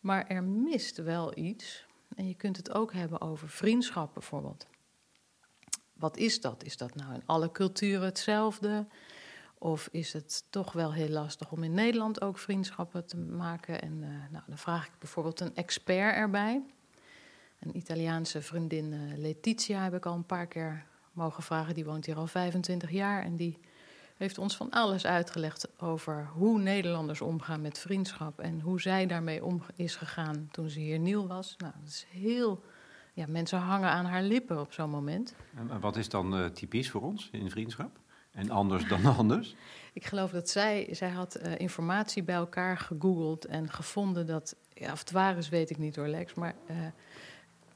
[0.00, 1.86] Maar er mist wel iets.
[2.14, 4.66] En je kunt het ook hebben over vriendschap bijvoorbeeld.
[5.92, 6.64] Wat is dat?
[6.64, 8.86] Is dat nou in alle culturen hetzelfde?
[9.58, 13.82] Of is het toch wel heel lastig om in Nederland ook vriendschappen te maken?
[13.82, 16.62] En eh, nou, dan vraag ik bijvoorbeeld een expert erbij.
[17.60, 21.74] Een Italiaanse vriendin, eh, Letitia, heb ik al een paar keer mogen vragen.
[21.74, 23.58] Die woont hier al 25 jaar en die
[24.18, 29.44] heeft ons van alles uitgelegd over hoe Nederlanders omgaan met vriendschap en hoe zij daarmee
[29.44, 31.54] om is gegaan toen ze hier nieuw was.
[31.58, 32.62] Nou, dat is heel.
[33.14, 35.34] Ja, mensen hangen aan haar lippen op zo'n moment.
[35.56, 37.98] En wat is dan eh, typisch voor ons in vriendschap?
[38.30, 39.56] En anders dan anders?
[39.92, 44.92] Ik geloof dat zij, zij had eh, informatie bij elkaar gegoogeld en gevonden dat, ja,
[44.92, 46.76] of het waar is, weet ik niet hoor, Lex, maar eh,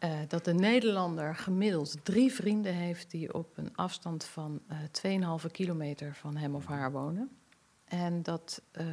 [0.03, 5.51] eh, dat de Nederlander gemiddeld drie vrienden heeft die op een afstand van eh 2,5
[5.51, 7.31] kilometer van hem of haar wonen.
[7.85, 8.87] En dat eh,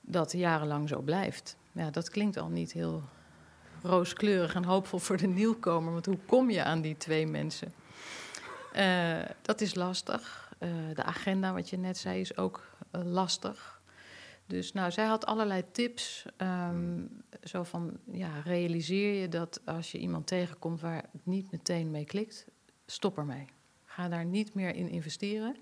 [0.00, 1.56] dat jarenlang zo blijft.
[1.72, 3.02] Ja, dat klinkt al niet heel
[3.82, 7.72] rooskleurig en hoopvol voor de nieuwkomer, want hoe kom je aan die twee mensen?
[9.42, 10.52] Dat is lastig.
[10.94, 13.77] De agenda, wat je net zei, is ook lastig.
[14.48, 16.26] Dus nou, zij had allerlei tips.
[16.36, 17.06] ehm,
[17.42, 22.04] zo van, ja, realiseer je dat als je iemand tegenkomt waar het niet meteen mee
[22.04, 22.46] klikt,
[22.86, 23.46] stop ermee.
[23.84, 25.56] Ga daar niet meer in investeren.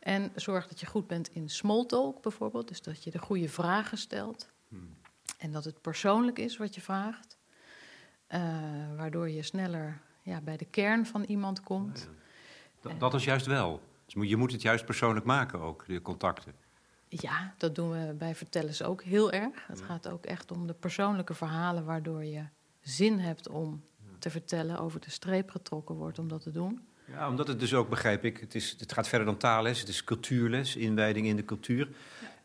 [0.00, 2.68] En zorg dat je goed bent in small talk bijvoorbeeld.
[2.68, 4.48] Dus dat je de goede vragen stelt.
[4.68, 4.94] Hmm.
[5.38, 7.38] En dat het persoonlijk is wat je vraagt.
[8.26, 8.40] Eh,
[8.96, 12.08] waardoor je sneller ja, bij de kern van iemand komt.
[12.80, 13.80] Dat, dat is juist wel.
[14.04, 16.54] Dus je moet het juist persoonlijk maken ook, de contacten.
[17.12, 19.66] Ja, dat doen we bij Vertellers ook heel erg.
[19.66, 22.42] Het gaat ook echt om de persoonlijke verhalen waardoor je
[22.80, 23.84] zin hebt om
[24.18, 26.80] te vertellen, over de streep getrokken wordt om dat te doen.
[27.06, 29.88] Ja, omdat het dus ook, begrijp ik, het, is, het gaat verder dan taalles, het
[29.88, 31.88] is cultuurles, inwijding in de cultuur.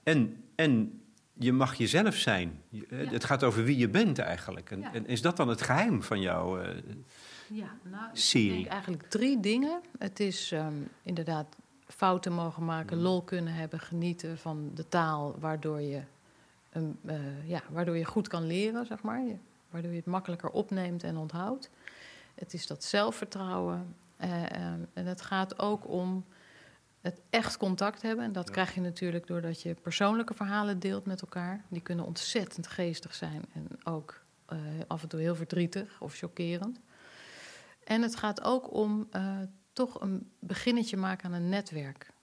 [0.03, 1.01] En, en
[1.33, 2.61] je mag jezelf zijn.
[2.89, 4.71] Eh, Het gaat over wie je bent eigenlijk.
[4.71, 4.93] En, Ja.
[4.93, 6.75] en is dat dan het geheim van jouw eh,
[7.49, 8.51] Ja, nou, ik serie?
[8.53, 9.81] denk eigenlijk drie dingen.
[9.97, 10.73] Het is ehm,
[11.03, 11.55] inderdaad
[11.87, 16.01] fouten mogen maken, lol kunnen hebben, genieten van de taal, waardoor je,
[16.69, 19.21] een, eh, ja, waardoor je goed kan leren, zeg maar.
[19.23, 19.37] Je-
[19.69, 21.69] waardoor je het makkelijker opneemt en onthoudt.
[22.35, 23.95] Het is dat zelfvertrouwen.
[24.17, 26.25] eh, ehm, en het gaat ook om
[27.01, 28.25] het echt contact hebben.
[28.25, 31.63] En dat krijg je natuurlijk doordat je persoonlijke verhalen deelt met elkaar.
[31.67, 36.79] Die kunnen ontzettend geestig zijn en ook eh, af en toe heel verdrietig of chockerend.
[37.83, 39.37] En het gaat ook om eh,
[39.75, 42.13] toch een beginnetje maken aan een netwerk.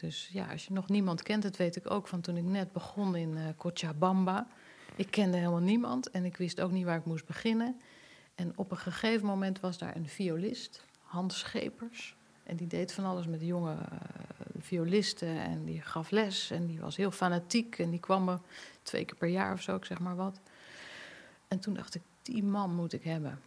[0.00, 2.72] Dus ja, als je nog niemand kent, dat weet ik ook van toen ik net
[2.72, 4.46] begon in eh Cochabamba.
[4.96, 7.80] Ik kende helemaal niemand en ik wist ook niet waar ik moest beginnen.
[8.34, 12.16] En op een gegeven moment was daar een violist, Hans Schepers.
[12.42, 13.98] En die deed van alles met jonge eh,
[14.58, 16.50] violisten en die gaf les.
[16.50, 18.40] En die was heel fanatiek en die kwam er
[18.82, 20.40] twee keer per jaar of zo, ik zeg maar wat.
[21.48, 23.40] En toen dacht ik, die man moet ik hebben.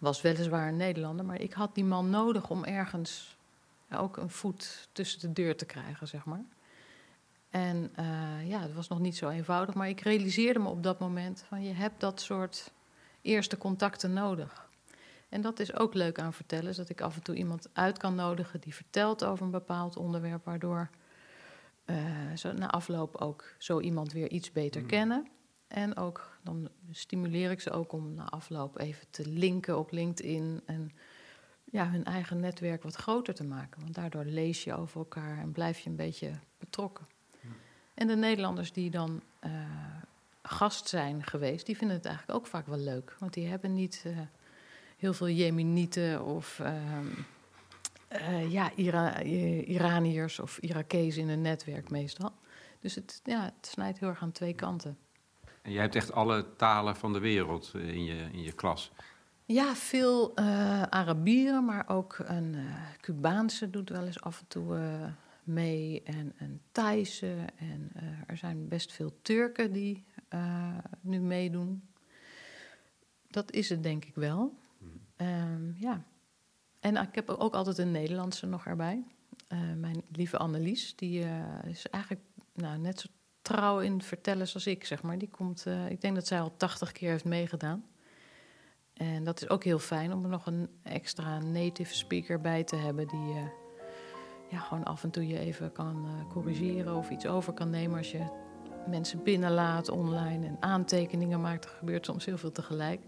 [0.00, 3.36] Was weliswaar een Nederlander, maar ik had die man nodig om ergens
[3.92, 6.44] ook een voet tussen de deur te krijgen, zeg maar.
[7.50, 10.98] En eh, ja, het was nog niet zo eenvoudig, maar ik realiseerde me op dat
[10.98, 12.72] moment van je hebt dat soort
[13.22, 14.68] eerste contacten nodig.
[15.28, 17.98] En dat is ook leuk aan vertellen, is dat ik af en toe iemand uit
[17.98, 20.90] kan nodigen die vertelt over een bepaald onderwerp, waardoor
[21.84, 21.96] eh,
[22.36, 25.26] zo na afloop ook zo iemand weer iets beter kennen.
[25.70, 30.60] En ook dan stimuleer ik ze ook om na afloop even te linken op LinkedIn
[30.66, 30.92] en
[31.64, 33.80] ja, hun eigen netwerk wat groter te maken.
[33.80, 37.06] Want daardoor lees je over elkaar en blijf je een beetje betrokken.
[37.94, 39.50] En de Nederlanders die dan eh,
[40.42, 43.16] gast zijn geweest, die vinden het eigenlijk ook vaak wel leuk.
[43.18, 44.18] Want die hebben niet eh,
[44.96, 47.06] heel veel Jemenieten of ehm,
[48.08, 52.32] eh, ja, Ira Iraniërs of Irakezen in hun netwerk meestal.
[52.80, 54.98] Dus het, ja, het snijdt heel erg aan twee kanten.
[55.62, 58.92] En jij hebt echt alle talen van de wereld eh, in je, in je klas.
[59.44, 62.62] Ja, veel eh, Arabieren, maar ook een eh,
[63.00, 64.78] Cubaanse doet wel eens af en toe
[65.42, 66.02] mee.
[66.02, 67.34] En een Thaise.
[67.56, 67.92] En
[68.26, 70.04] er zijn best veel Turken die
[71.00, 71.88] nu meedoen.
[73.28, 74.54] Dat is het denk ik wel.
[75.16, 76.02] Ehm, ja.
[76.80, 79.04] En ik heb ook altijd een Nederlandse nog erbij.
[79.76, 81.24] Mijn lieve Annelies, die
[81.66, 83.08] is eigenlijk nou, net zo
[83.50, 85.18] trouw in vertellen als ik, zeg maar.
[85.18, 87.84] Die komt, eh, ik denk dat zij al 80 keer heeft meegedaan.
[88.94, 92.76] En dat is ook heel fijn om er nog een extra native speaker bij te
[92.76, 93.42] hebben die eh,
[94.50, 97.98] ja, gewoon af en toe je even kan eh, corrigeren of iets over kan nemen
[97.98, 98.26] als je
[98.86, 101.64] mensen binnenlaat online en aantekeningen maakt.
[101.64, 103.00] Er gebeurt soms heel veel tegelijk.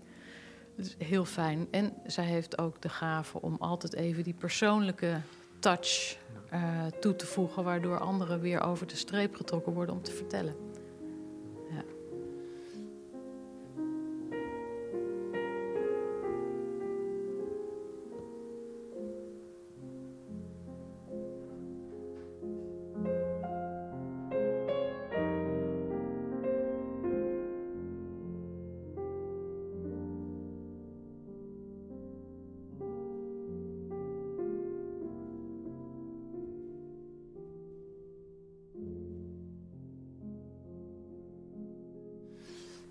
[0.76, 1.68] Dat is heel fijn.
[1.70, 5.20] En zij heeft ook de gave om altijd even die persoonlijke
[5.62, 6.16] touch
[6.48, 6.60] eh,
[7.00, 10.71] toe te voegen, waardoor anderen weer over de streep getrokken worden om te vertellen.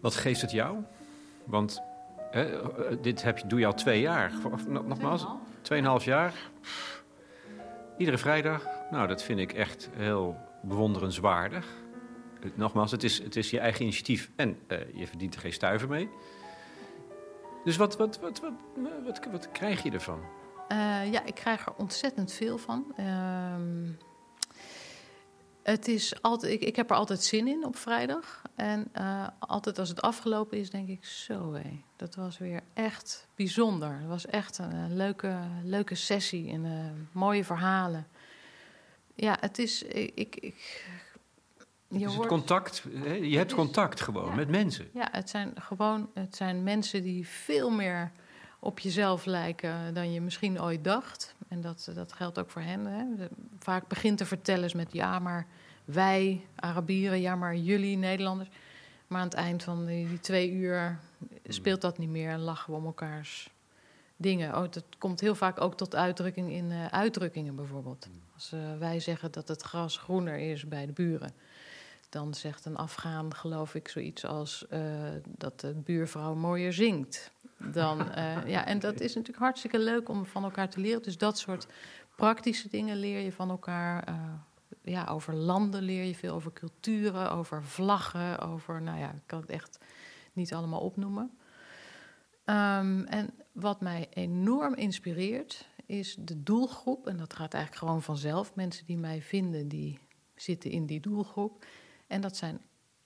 [0.02, 0.78] Wat geeft het jou?
[1.44, 1.82] Want
[2.32, 4.32] hè, eh, dit heb je, doe je al twee jaar.
[4.68, 5.26] Nogmaals,
[5.62, 6.34] tweeënhalf jaar.
[7.98, 8.66] Iedere vrijdag.
[8.92, 11.68] Nou, dat vind ik echt heel bewonderenswaardig.
[12.40, 15.54] Het- Nogmaals, het is, het is je eigen initiatief en eh, je verdient er geen
[15.54, 16.10] stuiver mee.
[17.64, 18.54] Dus wat, wat, wat, wat,
[19.06, 20.20] wat, wat, krijg je ervan?
[20.68, 22.94] Eh, ja, ik krijg er ontzettend veel van.
[22.96, 23.88] Ehm,
[25.63, 28.41] het is altijd, ik, ik heb er altijd zin in op vrijdag.
[28.56, 33.28] En eh, altijd als het afgelopen is, denk ik: zo hé, dat was weer echt
[33.36, 33.97] bijzonder.
[34.00, 36.71] Het was echt een, eh, leuke, leuke sessie en eh,
[37.12, 38.08] mooie verhalen.
[39.15, 39.84] Ja, het is.
[39.84, 40.86] Ik, ik, ik-
[41.88, 42.84] je hoort- contact.
[43.21, 44.36] Je hebt is- contact gewoon ja.
[44.36, 44.89] met mensen.
[44.93, 48.12] ja, het zijn gewoon het zijn mensen die veel meer
[48.63, 51.36] op jezelf lijken dan je misschien ooit dacht.
[51.47, 52.86] En dat, dat geldt ook voor hen.
[52.86, 53.28] Hè.
[53.60, 55.47] Vaak begint de vertellers met ja, maar
[55.86, 58.50] wij, Arabieren, ja, maar jullie, Nederlanders.
[59.08, 61.00] Maar aan het eind van die, twee uur
[61.47, 63.50] speelt dat niet meer en lachen we om elkaars
[64.15, 64.56] dingen.
[64.56, 68.08] Oh, dat komt heel vaak ook tot uitdrukking in uh, uitdrukkingen bijvoorbeeld.
[68.34, 71.34] Als uh, wij zeggen dat het gras groener is bij de buren,
[72.10, 74.80] dan zegt een Afghaan, geloof ik, zoiets als uh,
[75.26, 77.32] dat de buurvrouw mooier zingt.
[77.71, 77.97] Dan,
[78.45, 81.04] ja, en dat is natuurlijk hartstikke leuk om van elkaar te leren.
[81.04, 81.67] Dus dat soort
[82.15, 84.04] praktische dingen leer je van elkaar
[84.84, 89.41] ja, over landen leer je veel, over culturen, over vlaggen, over, nou ja, ik kan
[89.41, 89.78] het echt
[90.34, 91.32] niet allemaal opnoemen.
[92.45, 97.08] Um, en wat mij enorm inspireert, is de doelgroep.
[97.08, 98.56] En dat gaat eigenlijk gewoon vanzelf.
[98.56, 100.00] Mensen die mij vinden, die
[100.36, 101.65] zitten in die doelgroep.
[102.08, 102.62] En dat zijn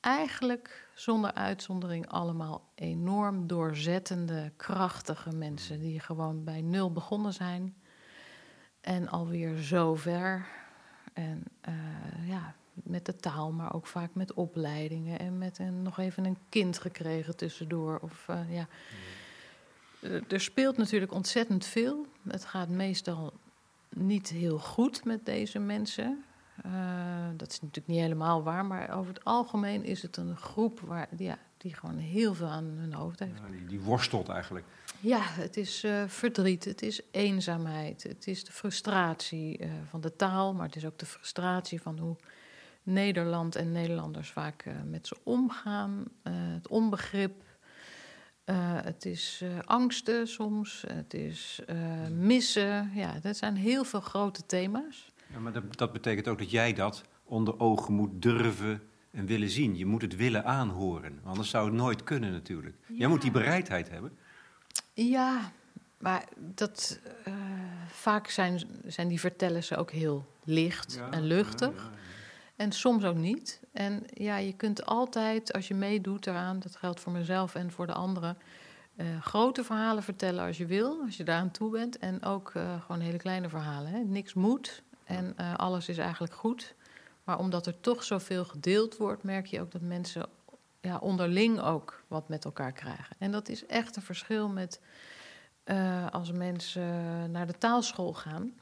[0.06, 5.80] eigenlijk zonder uitzondering allemaal enorm doorzettende, krachtige mensen.
[5.80, 7.76] Die gewoon bij nul begonnen zijn.
[8.82, 10.48] En alweer zo ver
[11.14, 16.00] en uh, ja, met de taal, maar ook vaak met opleidingen en met een, nog
[16.00, 18.00] even een kind gekregen tussendoor.
[18.02, 18.68] Of, uh, ja.
[20.02, 22.06] Uh, er speelt natuurlijk ontzettend veel.
[22.28, 23.34] Het gaat meestal
[23.90, 26.24] niet heel goed met deze mensen.
[27.36, 31.08] Dat is natuurlijk niet helemaal waar, maar over het algemeen is het een groep waar,
[31.18, 33.40] ja, die gewoon heel veel aan hun hoofd heeft.
[33.46, 34.66] Ja, die, die worstelt eigenlijk.
[35.00, 40.16] Ja, het is uh, verdriet, het is eenzaamheid, het is de frustratie uh, van de
[40.16, 42.16] taal, maar het is ook de frustratie van hoe
[42.84, 47.44] Nederland en Nederlanders vaak met ze omgaan, het onbegrip.
[48.84, 51.62] het is angsten soms, het is
[52.12, 52.92] missen.
[52.94, 55.08] Ja, dat zijn heel veel grote thema's.
[55.36, 59.50] Ja, maar dat, dat betekent ook dat jij dat onder ogen moet durven en willen
[59.50, 59.78] zien.
[59.78, 62.76] Je moet het willen aanhoren, anders zou het nooit kunnen natuurlijk.
[62.88, 62.96] Ja.
[62.98, 64.18] Jij moet die bereidheid hebben.
[64.94, 65.52] Ja,
[65.98, 67.34] maar dat, uh,
[67.88, 71.76] vaak zijn, zijn die vertellers ook heel licht ja, en luchtig.
[71.76, 72.00] Ja,
[72.56, 73.60] en soms ook niet.
[73.72, 77.88] En ja, je kunt altijd, als je meedoet eraan, dat geldt voor mezelf en voor
[77.88, 78.38] de anderen,
[78.96, 81.98] uh, grote verhalen vertellen als je wil, als je daaraan toe bent.
[81.98, 83.92] En ook uh, gewoon hele kleine verhalen.
[83.92, 84.00] Hè.
[84.00, 86.76] Niks moet en alles is eigenlijk goed.
[87.24, 90.26] Maar omdat er toch zoveel gedeeld wordt, merk je ook dat mensen
[90.82, 93.16] ja, onderling ook wat met elkaar krijgen.
[93.20, 94.82] En dat is echt een verschil met
[95.66, 98.54] uh, als mensen naar de taalschool gaan.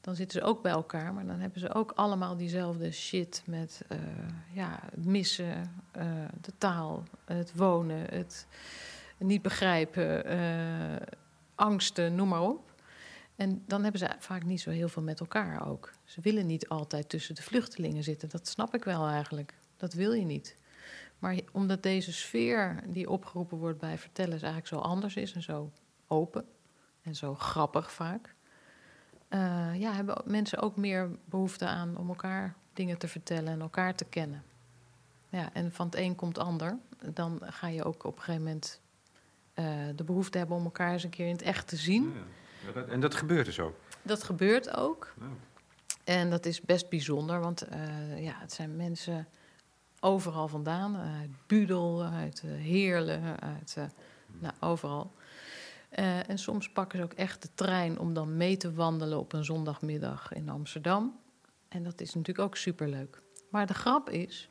[0.00, 3.82] Dan zitten ze ook bij elkaar, maar dan hebben ze ook allemaal diezelfde shit met
[3.88, 3.98] uh,
[4.52, 5.84] ja, het missen,
[6.40, 8.46] de taal, het wonen, het
[9.18, 10.24] niet begrijpen,
[11.54, 12.71] angsten, noem maar op.
[13.42, 15.92] En dan hebben ze vaak niet zo heel veel met elkaar ook.
[16.04, 18.28] Ze willen niet altijd tussen de vluchtelingen zitten.
[18.28, 19.54] Dat snap ik wel eigenlijk.
[19.76, 20.56] Dat wil je niet.
[21.18, 25.70] Maar omdat deze sfeer die opgeroepen wordt bij vertellers eigenlijk zo anders is en zo
[26.06, 26.44] open
[27.02, 28.34] en zo grappig vaak,
[29.30, 33.94] uh, ja, hebben mensen ook meer behoefte aan om elkaar dingen te vertellen en elkaar
[33.94, 34.42] te kennen.
[35.28, 36.78] Ja, en van het een komt ander.
[37.12, 38.80] Dan ga je ook op een gegeven moment
[39.54, 42.12] uh, de behoefte hebben om elkaar eens een keer in het echt te zien.
[42.88, 43.74] En dat gebeurt dus ook?
[44.02, 45.14] Dat gebeurt ook.
[45.20, 45.26] Ja.
[46.04, 49.28] En dat is best bijzonder, want uh, ja, het zijn mensen
[50.00, 50.96] overal vandaan.
[50.96, 53.84] Uit Budel, uit uh, Heerlen, uit uh,
[54.40, 55.12] nou, overal.
[55.98, 59.32] Uh, en soms pakken ze ook echt de trein om dan mee te wandelen op
[59.32, 61.20] een zondagmiddag in Amsterdam.
[61.68, 63.22] En dat is natuurlijk ook superleuk.
[63.50, 64.50] Maar de grap is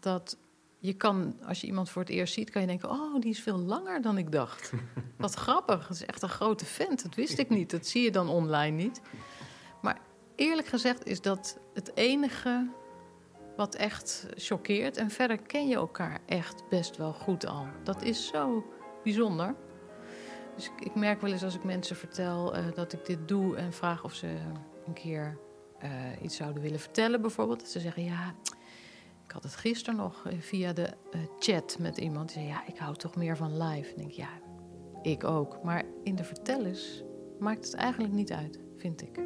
[0.00, 0.36] dat
[0.80, 3.40] je kan, als je iemand voor het eerst ziet, kan je denken: Oh, die is
[3.40, 4.72] veel langer dan ik dacht.
[5.16, 7.02] Wat grappig, dat is echt een grote vent.
[7.02, 7.70] Dat wist ik niet.
[7.70, 9.00] Dat zie je dan online niet.
[9.82, 9.98] Maar
[10.36, 12.68] eerlijk gezegd is dat het enige
[13.56, 14.96] wat echt choqueert.
[14.96, 17.66] En verder ken je elkaar echt best wel goed al.
[17.84, 18.64] Dat is zo
[19.02, 19.54] bijzonder.
[20.54, 23.56] Dus ik, ik merk wel eens als ik mensen vertel uh, dat ik dit doe
[23.56, 24.26] en vraag of ze
[24.86, 25.38] een keer
[25.84, 25.90] uh,
[26.22, 27.60] iets zouden willen vertellen, bijvoorbeeld.
[27.60, 28.34] Dat ze zeggen: Ja,
[29.30, 32.28] ik had het gisteren nog eh, via de uh, chat met iemand.
[32.28, 33.90] Die zei: Ja, ik hou toch meer van live.
[33.90, 34.28] En denk ik: Ja,
[35.02, 35.62] ik ook.
[35.62, 37.02] Maar in de vertellers
[37.38, 39.18] maakt het eigenlijk niet uit, vind ik.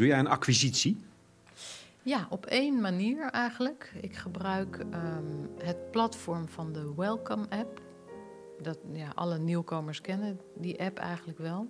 [0.00, 0.96] Doe jij een acquisitie?
[2.02, 3.92] Ja, op één manier eigenlijk.
[4.00, 5.24] Ik gebruik ehm,
[5.58, 7.80] het platform van de Welcome app.
[8.62, 11.68] Dat ja, alle nieuwkomers kennen die app eigenlijk wel.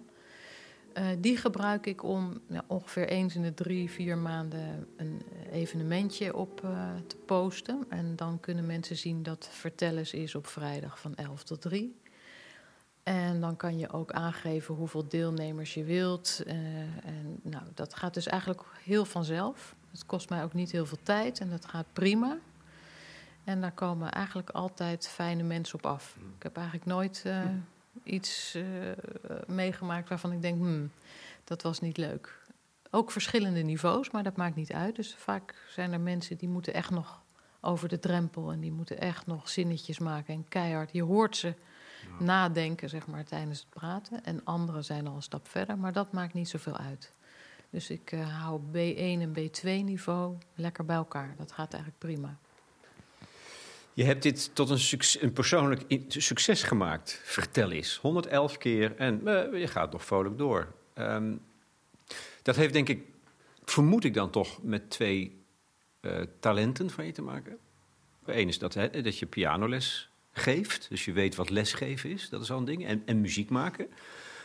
[0.99, 6.37] Uh, die gebruik ik om ja, ongeveer eens in de drie, vier maanden een evenementje
[6.37, 7.85] op uh, te posten.
[7.89, 11.95] En dan kunnen mensen zien dat Vertellers is op vrijdag van 11 tot 3.
[13.11, 16.43] En dan kan je ook aangeven hoeveel deelnemers je wilt.
[16.47, 16.55] Uh,
[17.05, 19.75] en nou, dat gaat dus eigenlijk heel vanzelf.
[19.91, 22.39] Het kost mij ook niet heel veel tijd en dat gaat prima.
[23.45, 26.17] En daar komen eigenlijk altijd fijne mensen op af.
[26.37, 27.43] Ik heb eigenlijk nooit uh,
[28.03, 28.65] iets uh,
[29.47, 30.91] meegemaakt waarvan ik denk, hmm,
[31.45, 32.39] dat was niet leuk.
[32.91, 34.97] Ook verschillende niveaus, maar dat maakt niet uit.
[34.97, 37.23] Dus vaak zijn er mensen die moeten echt nog
[37.61, 40.93] over de drempel en die moeten echt nog zinnetjes maken en keihard.
[40.93, 41.55] Je hoort ze
[42.19, 42.25] ja.
[42.25, 44.25] nadenken, zeg maar, tijdens het praten.
[44.25, 47.13] En anderen zijn al een stap verder, maar dat maakt niet zoveel uit.
[47.71, 51.35] Dus ik uh, hou B1 en B2 niveau lekker bij elkaar.
[51.39, 52.39] Dat gaat eigenlijk prima.
[53.93, 57.21] Je hebt dit tot een, succes, een persoonlijk succes gemaakt.
[57.25, 57.97] Vertel eens.
[57.97, 60.75] 111 keer en uh, je gaat nog vrolijk door.
[60.95, 61.41] Um,
[62.43, 63.05] dat heeft denk ik,
[63.65, 65.45] vermoed ik dan toch, met twee
[66.01, 67.59] uh, talenten van je te maken.
[68.25, 70.87] Eén is dat, hè, dat je pianoles geeft.
[70.89, 72.29] Dus je weet wat lesgeven is.
[72.29, 72.87] Dat is al een ding.
[72.87, 73.89] En, en muziek maken.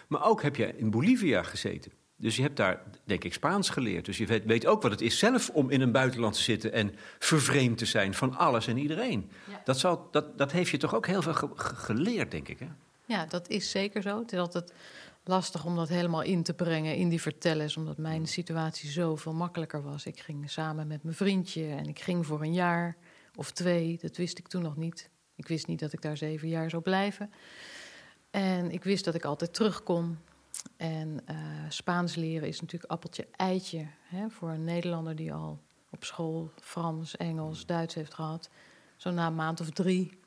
[0.08, 1.92] Maar ook heb je in Bolivia gezeten.
[2.18, 4.06] Dus je hebt daar, denk ik, Spaans geleerd.
[4.06, 6.72] Dus je weet, weet, ook wat het is zelf om in een buitenland te zitten
[6.74, 9.30] en vervreemd te zijn van alles en iedereen.
[9.50, 9.62] Ja.
[9.64, 12.60] Dat, zal, dat, dat heeft je toch ook heel veel ge geleerd, denk ik.
[12.60, 12.68] Hè?
[13.06, 14.20] Ja, dat is zeker zo.
[14.20, 14.74] Het is altijd
[15.24, 19.84] lastig om dat helemaal in te brengen in die vertellers, omdat mijn situatie zoveel makkelijker
[19.84, 20.06] was.
[20.06, 22.98] Ik ging samen met mijn vriendje en ik ging voor een jaar
[23.36, 23.98] of twee.
[24.02, 25.10] Dat wist ik toen nog niet.
[25.36, 27.32] Ik wist niet dat ik daar zeven jaar zou blijven.
[28.32, 30.18] En ik wist dat ik altijd terug kon.
[30.78, 31.38] En uh,
[31.70, 35.60] Spaans leren is natuurlijk appeltje eitje hè, voor een Nederlander die al
[35.90, 38.50] op school Frans, Engels, Duits heeft gehad.
[38.96, 40.20] Zo na een maand of drie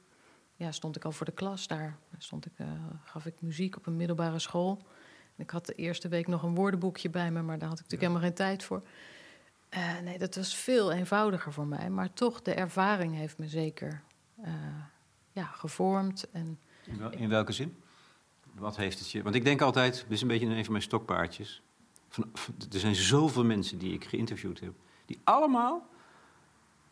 [0.58, 1.98] ja, stond ik al voor de klas daar.
[2.18, 2.66] Stond ik, uh,
[3.04, 4.78] gaf ik muziek op een middelbare school.
[5.36, 7.84] En ik had de eerste week nog een woordenboekje bij me, maar daar had ik
[7.84, 8.82] natuurlijk helemaal geen tijd voor.
[9.70, 11.90] Uh, nee, dat was veel eenvoudiger voor mij.
[11.90, 14.02] Maar toch, de ervaring heeft me zeker
[15.32, 16.30] ja, gevormd.
[16.30, 17.76] En in, wel, in welke zin?
[18.54, 19.22] Wat heeft het je?
[19.22, 21.62] Want ik denk altijd, dit is een beetje een van mijn stokpaardjes.
[22.08, 22.30] Van,
[22.72, 24.72] er zijn zoveel mensen die ik geïnterviewd heb,
[25.06, 25.86] die allemaal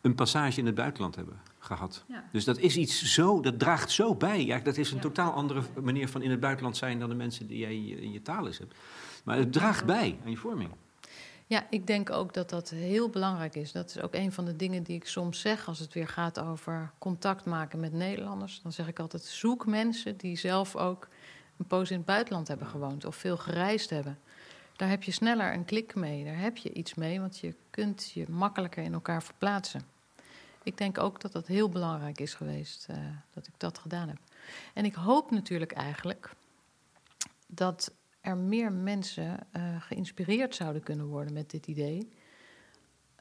[0.01, 2.05] een passage in het buitenland hebben gehad.
[2.09, 2.29] Ja.
[2.33, 4.45] Dus dat is iets zo, dat draagt zo bij.
[4.45, 5.03] Ja, dat is een ja.
[5.03, 8.23] totaal andere manier van in het buitenland zijn dan de mensen die jij in je
[8.23, 8.75] taal is hebt.
[9.25, 10.71] Maar het draagt bij aan je vorming.
[11.49, 13.73] Ja, ik denk ook dat dat heel belangrijk is.
[13.73, 16.41] Dat is ook een van de dingen die ik soms zeg als het weer gaat
[16.41, 18.61] over contact maken met Nederlanders.
[18.63, 21.09] Dan zeg ik altijd: zoek mensen die zelf ook
[21.57, 24.19] een poos in het buitenland hebben gewoond of veel gereisd hebben.
[24.77, 28.11] Daar heb je sneller een klik mee, daar heb je iets mee, want je kunt
[28.11, 29.83] je makkelijker in elkaar verplaatsen.
[30.63, 32.97] Ik denk ook dat dat heel belangrijk is geweest, uh,
[33.31, 34.19] dat ik dat gedaan heb.
[34.75, 36.31] En ik hoop natuurlijk eigenlijk
[37.47, 37.93] dat
[38.27, 42.09] er meer mensen uh, geïnspireerd zouden kunnen worden met dit idee.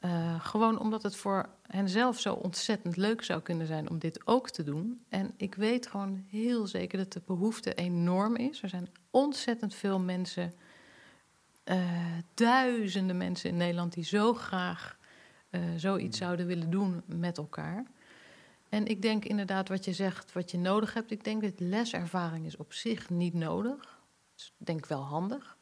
[0.04, 4.50] Uh, gewoon omdat het voor henzelf zo ontzettend leuk zou kunnen zijn om dit ook
[4.50, 5.04] te doen.
[5.08, 8.62] En ik weet gewoon heel zeker dat de behoefte enorm is.
[8.62, 10.52] Er zijn ontzettend veel mensen,
[11.64, 11.78] uh,
[12.34, 14.98] duizenden mensen in Nederland die zo graag
[15.50, 17.84] uh, zoiets zouden willen doen met elkaar.
[18.68, 21.10] En ik denk inderdaad wat je zegt, wat je nodig hebt.
[21.10, 23.95] Ik denk dat leservaring is op zich niet nodig.
[24.36, 25.56] Is denk ik wel handig.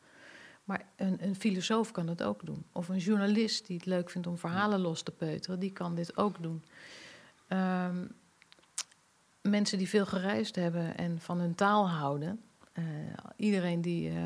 [0.65, 2.65] Maar een, een, filosoof kan het ook doen.
[2.73, 6.17] Of een journalist die het leuk vindt om verhalen los te peuteren, die kan dit
[6.17, 6.65] ook doen.
[7.49, 8.15] Um,
[9.41, 12.41] mensen die veel gereisd hebben en van hun taal houden.
[12.75, 12.85] Uh,
[13.37, 14.17] iedereen die, uh,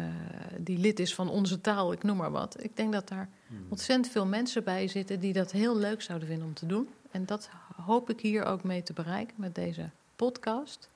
[0.59, 2.62] die lid is van onze taal, ik noem maar wat.
[2.62, 3.66] Ik denk dat daar hmm.
[3.68, 6.88] ontzettend veel mensen bij zitten die dat heel leuk zouden vinden om te doen.
[7.11, 10.88] En dat hoop ik hier ook mee te bereiken met deze podcast.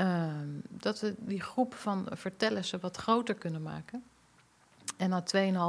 [0.00, 0.32] Uh,
[0.68, 4.02] dat we die groep van vertellers wat groter kunnen maken.
[4.96, 5.24] En na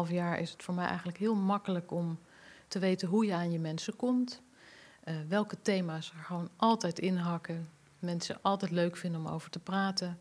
[0.07, 2.19] 2,5 jaar is het voor mij eigenlijk heel makkelijk om
[2.67, 4.41] te weten hoe je aan je mensen komt.
[5.05, 7.69] Uh, welke thema's er gewoon altijd inhakken.
[7.99, 10.19] Mensen altijd leuk vinden om over te praten.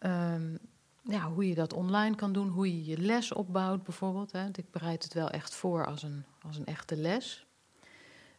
[0.00, 0.58] Um,
[1.02, 4.32] ja, hoe je dat online kan doen, hoe je je les opbouwt bijvoorbeeld.
[4.32, 4.46] Hè.
[4.52, 7.45] Ik bereid het wel echt voor als een, als een echte les.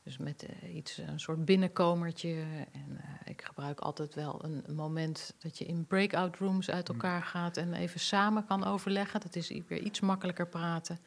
[0.08, 2.36] Dus met uh, iets, een soort binnenkomertje.
[2.72, 7.24] En uh, ik gebruik altijd wel een, moment dat je in breakout rooms uit elkaar
[7.24, 9.22] gaat en even samen kan overleggen.
[9.22, 11.00] Dat is weer iets makkelijker praten.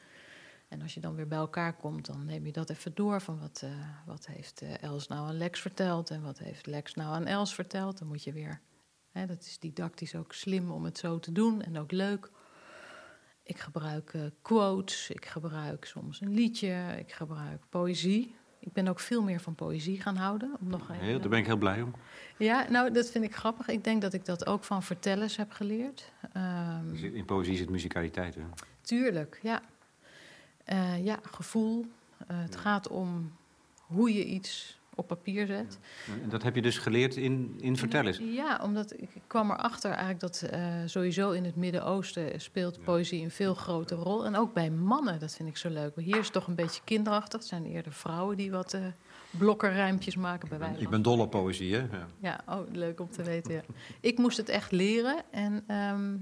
[0.68, 3.38] En als je dan weer bij elkaar komt, dan neem je dat even door van
[3.38, 3.70] wat, uh,
[4.06, 7.98] wat heeft Els nou aan Lex verteld en wat heeft Lex nou aan Els verteld.
[7.98, 8.60] Dan moet je weer,
[9.10, 12.30] hè, dat is didactisch ook slim om het zo te doen en ook leuk
[13.42, 18.38] ik gebruik eh, quotes, ik gebruik soms een liedje, ik gebruik poëzie.
[18.60, 20.56] Ik ben ook veel meer van poëzie gaan houden.
[20.60, 21.94] Om nog even, daar ben ik heel blij om.
[22.36, 23.68] Ja, nou, dat vind ik grappig.
[23.68, 26.12] Ik denk dat ik dat ook van vertellers heb geleerd.
[26.32, 28.34] Ehm, In poëzie zit muzikaliteit.
[28.34, 28.42] Hè?
[28.80, 29.62] tuurlijk, ja.
[30.64, 31.86] Eh, ja, gevoel.
[32.26, 33.32] Eh, het gaat om
[33.86, 35.78] hoe je iets op papier zet.
[36.22, 38.18] En dat heb je dus geleerd in, in vertellers.
[38.18, 43.30] Ja, omdat ik kwam erachter eigenlijk dat eh, sowieso in het Midden-Oosten speelt poëzie een
[43.30, 44.24] veel grotere rol.
[44.24, 45.94] En ook bij mannen, dat vind ik zo leuk.
[45.94, 47.40] Maar hier is het toch een beetje kinderachtig.
[47.40, 48.80] Het zijn eerder vrouwen die wat uh,
[49.30, 51.80] blokkerrijmpjes maken bij wijze Ik ben dol op poëzie, hè?
[51.80, 52.06] Ja.
[52.18, 53.52] Ja, oh, leuk om te weten.
[53.52, 53.62] Ja.
[54.00, 55.22] Ik moest het echt leren.
[55.30, 56.16] En, ehm,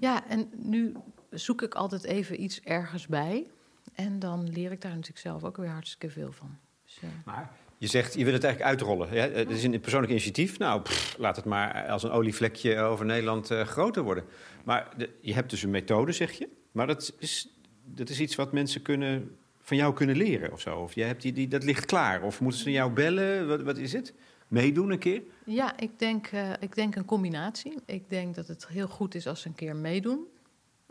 [0.00, 0.96] ja, en nu
[1.30, 3.46] zoek ik altijd even iets ergens bij.
[3.94, 6.58] En dan leer ik daar natuurlijk zelf ook weer hartstikke veel van.
[7.00, 9.08] Dus, eh, Maar je zegt, je wil het eigenlijk uitrollen.
[9.08, 9.18] Hè?
[9.20, 10.58] Het is een persoonlijk initiatief.
[10.58, 14.24] Nou, pff, laat het maar als een olievlekje over Nederland eh, groter worden.
[14.64, 16.48] Maar de- je hebt dus een methode, zeg je.
[16.72, 17.48] Maar dat is,
[17.84, 20.76] dat is iets wat mensen kunnen, van jou kunnen leren of zo.
[20.78, 22.22] Of jij hebt die, die, dat ligt klaar.
[22.22, 23.48] Of moeten ze jou bellen?
[23.48, 24.14] Wat, wat is het?
[24.48, 25.22] Meedoen een keer?
[25.44, 27.74] Ja, ik denk, eh, ik denk een combinatie.
[27.86, 30.26] Ik denk dat het heel goed is als ze een keer meedoen.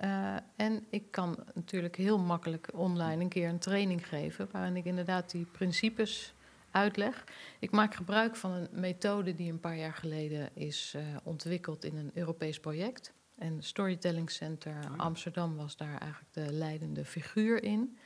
[0.02, 4.48] Eh, en ik kan natuurlijk heel makkelijk online een keer een training geven...
[4.52, 6.34] waarin ik inderdaad die principes
[6.72, 7.24] uitleg.
[7.60, 11.98] Ik maak gebruik van een methode die een paar jaar geleden is eh, ontwikkeld in
[11.98, 13.14] een Europees project.
[13.38, 17.98] En Storytelling Center Amsterdam was daar eigenlijk de leidende figuur in.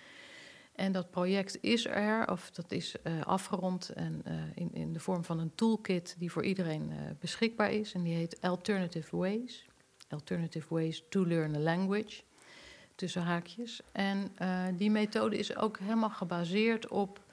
[0.73, 4.23] En dat project is er, of dat is eh, afgerond en,
[4.55, 7.93] in, in de vorm van een toolkit die voor iedereen beschikbaar is.
[7.93, 9.65] En die heet Alternative Ways.
[10.15, 12.23] Alternative Ways to Learn a Language.
[12.95, 13.81] Tussen haakjes.
[13.91, 17.23] En eh, die methode is ook helemaal gebaseerd op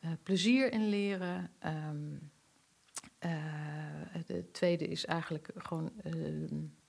[0.00, 1.50] eh, plezier in leren.
[1.58, 3.30] Eh,
[4.12, 5.92] het tweede is eigenlijk gewoon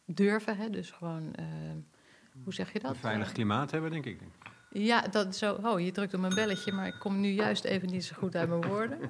[0.05, 0.57] durven.
[0.57, 0.69] Hè?
[0.69, 1.35] Dus gewoon,
[2.43, 2.91] hoe zeg je dat?
[2.91, 4.19] Een veilig klimaat hebben, denk ik.
[4.69, 5.53] Ja, dat zo.
[5.53, 8.35] Oh, je drukt op mijn belletje, maar ik kom nu juist even niet zo goed
[8.35, 8.99] uit mijn woorden.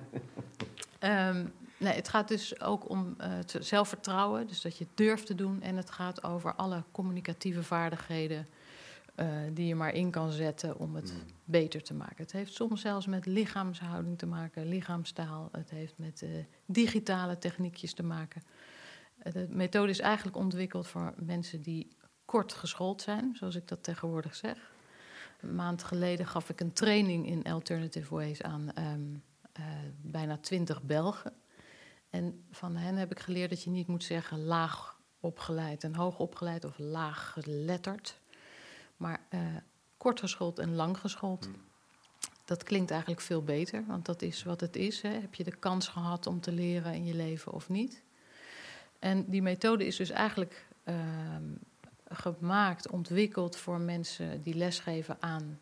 [0.99, 1.45] Ehm,
[1.83, 5.35] nee, het gaat dus ook om eh, het zelfvertrouwen, dus dat je het durft te
[5.35, 5.61] doen.
[5.61, 8.47] En het gaat over alle communicatieve vaardigheden
[9.15, 11.13] eh, die je maar in kan zetten om het
[11.43, 12.17] beter te maken.
[12.17, 15.49] Het heeft soms zelfs met lichaamshouding te maken, lichaamstaal.
[15.51, 16.29] Het heeft met eh,
[16.65, 18.43] digitale techniekjes te maken.
[19.31, 24.35] De methode is eigenlijk ontwikkeld voor mensen die kort geschoold zijn, zoals ik dat tegenwoordig
[24.35, 24.71] zeg.
[25.41, 29.01] Een maand geleden gaf ik een training in Alternative Ways aan ehm,
[29.51, 29.65] eh,
[30.01, 31.33] bijna twintig Belgen.
[32.13, 36.19] En van hen heb ik geleerd dat je niet moet zeggen laag opgeleid en hoog
[36.19, 38.19] opgeleid of laag geletterd.
[38.97, 39.39] Maar eh,
[39.97, 41.49] kort geschoold en lang geschoold.
[42.45, 45.01] Dat klinkt eigenlijk veel beter, want dat is wat het is.
[45.01, 45.09] Hè.
[45.09, 48.01] Heb je de kans gehad om te leren in je leven of niet?
[48.99, 51.43] En die methode is dus eigenlijk ehm,
[52.09, 55.59] gemaakt, ontwikkeld voor mensen die lesgeven aan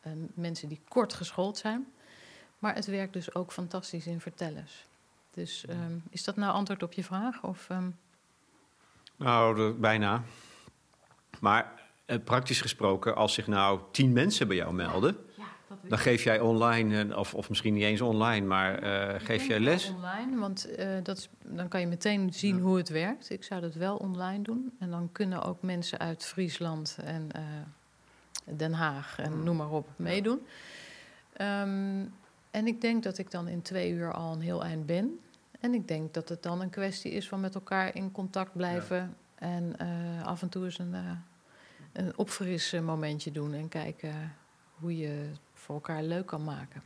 [0.00, 1.92] eh, mensen die kort geschoold zijn.
[2.58, 4.88] Maar het werkt dus ook fantastisch in vertellers.
[5.30, 7.42] Dus ehm, is dat nou antwoord op je vraag?
[7.42, 7.90] Of, ehm,
[9.16, 10.22] Nou, de- bijna.
[11.40, 11.72] Maar
[12.04, 15.16] eh, praktisch gesproken, als zich nou tien mensen bij jou melden...
[15.82, 19.46] dan geef jij online, eh, of, of misschien niet eens online, maar eh, Ik geef
[19.46, 19.90] jij wel les?
[19.90, 23.30] Online, want eh, dat is, dan kan je meteen zien hoe het werkt.
[23.30, 24.72] Ik zou dat wel online doen.
[24.78, 27.42] En dan kunnen ook mensen uit Friesland en eh,
[28.56, 30.46] Den Haag en noem maar op meedoen.
[31.32, 32.04] Ehm,
[32.50, 35.20] en ik denk dat ik dan in twee uur al een heel eind ben.
[35.60, 39.16] En ik denk dat het dan een kwestie is van met elkaar in contact blijven.
[39.34, 41.10] En eh, af en toe eens een, eh
[41.92, 43.54] een opfris momentje doen.
[43.54, 44.36] En kijken
[44.74, 46.82] hoe je het voor elkaar leuk kan maken.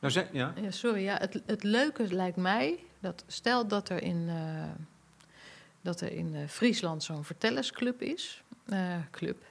[0.00, 0.52] Nou, zeg, ja.
[0.62, 1.02] Ja, sorry.
[1.02, 4.64] Ja, het, het leuke lijkt mij dat stel dat er in, eh,
[5.80, 8.42] dat er in Friesland zo'n vertellersclub is,
[9.10, 9.44] club,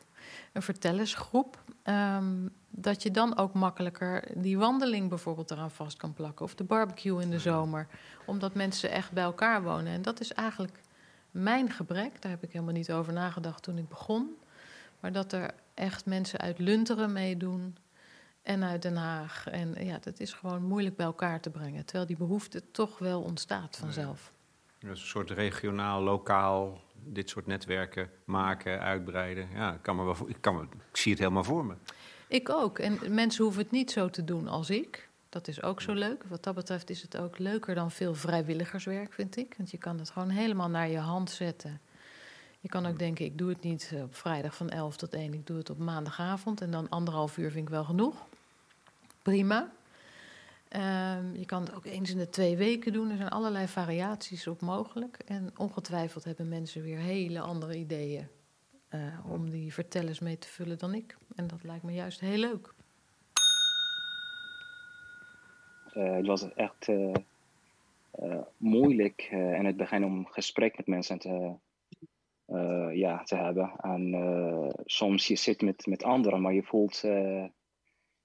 [0.52, 1.58] een vertellersgroep,
[1.88, 6.64] ehm, dat je dan ook makkelijker die wandeling bijvoorbeeld eraan vast kan plakken of de
[6.64, 7.88] barbecue in de zomer,
[8.26, 9.94] omdat mensen echt bij elkaar wonen.
[9.94, 10.82] En dat is eigenlijk
[11.32, 12.22] mijn gebrek.
[12.22, 14.36] Daar heb ik helemaal niet over nagedacht toen ik begon,
[15.00, 17.78] maar dat er echt mensen uit Lunteren meedoen
[18.42, 19.48] en uit Den Haag.
[19.48, 21.86] En ja, dat is gewoon moeilijk bij elkaar te brengen.
[21.86, 24.32] Terwijl die behoefte toch wel ontstaat vanzelf.
[24.80, 26.82] Dus een soort regionaal, lokaal,
[27.14, 29.48] dit soort netwerken maken, uitbreiden.
[29.54, 31.74] Ja, ik, kan me wel, ik, kan me, ik zie het helemaal voor me.
[32.28, 32.80] Ik ook.
[32.80, 35.10] En mensen hoeven het niet zo te doen als ik.
[35.30, 36.24] Dat is ook zo leuk.
[36.28, 39.54] Wat dat betreft is het ook leuker dan veel vrijwilligerswerk, vind ik.
[39.58, 41.82] Want je kan het gewoon helemaal naar je hand zetten.
[42.60, 45.34] Je kan ook denken, ik doe het niet op vrijdag van 11 tot 1.
[45.34, 46.62] Ik doe het op maandagavond.
[46.62, 48.26] En dan anderhalf uur vind ik wel genoeg.
[49.22, 49.72] Prima.
[50.70, 53.10] Ehm, je kan het ook eens in de twee weken doen.
[53.10, 55.18] Er zijn allerlei variaties op mogelijk.
[55.26, 58.28] En ongetwijfeld hebben mensen weer hele andere ideeën
[58.88, 61.18] eh, om die vertellers mee te vullen dan ik.
[61.36, 62.74] En dat lijkt me juist heel leuk.
[65.94, 67.14] Uh, het was echt uh,
[68.20, 71.54] uh, moeilijk in het begin om gesprek met mensen te,
[72.94, 73.72] ja, te hebben.
[73.82, 77.02] En soms je zit met, met anderen, maar je voelt,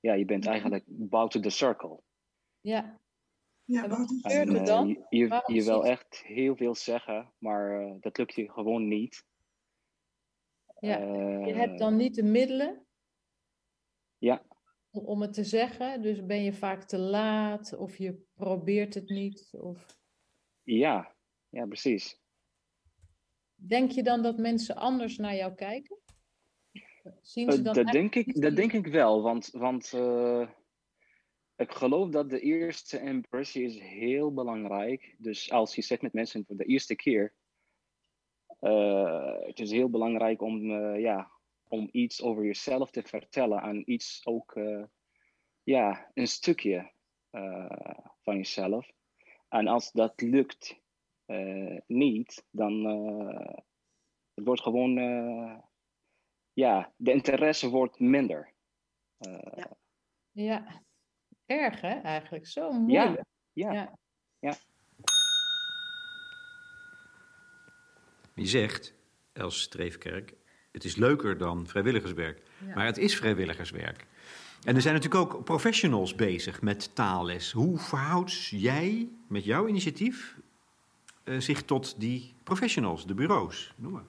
[0.00, 1.98] ja, je bent eigenlijk buiten de circle.
[2.62, 3.00] Ja.
[3.64, 4.88] Ja, wat gebeurt er dan?
[4.88, 9.24] je, je, wil echt heel veel zeggen, maar dat lukt je gewoon niet.
[10.80, 12.86] Ja, Eh, Je hebt dan niet de middelen
[14.18, 14.42] Ja,
[14.90, 16.02] om- om het te zeggen.
[16.02, 19.48] Dus ben je vaak te laat of je probeert het niet.
[19.60, 19.98] Of...
[20.62, 21.14] ja,
[21.48, 22.20] ja, precies.
[23.54, 25.96] Denk je dan dat mensen anders naar jou kijken?
[27.20, 30.50] Zien ze Eh, dan dat, denk ik, dat denk ik wel, want, want eh,
[31.56, 35.14] ik geloof dat de eerste impressie is heel belangrijk.
[35.18, 37.34] Dus als je zit met mensen voor de eerste keer,
[38.62, 41.30] eh, het is heel belangrijk om, eh, ja,
[41.68, 44.84] om iets over jezelf te vertellen en iets ook, eh,
[45.62, 46.92] ja, een stukje
[48.22, 48.90] van jezelf.
[49.48, 50.80] En als dat lukt
[51.86, 52.84] niet, dan
[54.34, 54.94] het wordt gewoon,
[56.52, 58.52] ja, de interesse wordt minder.
[60.32, 60.82] Ja,
[61.60, 62.46] erg hè, eigenlijk.
[62.46, 63.24] Zo ja, moeilijk.
[63.52, 63.72] ja,
[64.38, 64.56] Ja.
[68.34, 68.94] Je zegt,
[69.32, 70.34] Els Streefkerk,
[70.72, 72.42] het is leuker dan vrijwilligerswerk.
[72.66, 72.74] Ja.
[72.74, 74.06] Maar het is vrijwilligerswerk.
[74.64, 77.52] En er zijn natuurlijk ook professionals bezig met taalles.
[77.52, 80.36] Hoe verhoudt jij met jouw initiatief
[81.24, 83.72] eh, zich tot die professionals, de bureaus?
[83.76, 84.04] Noem maar.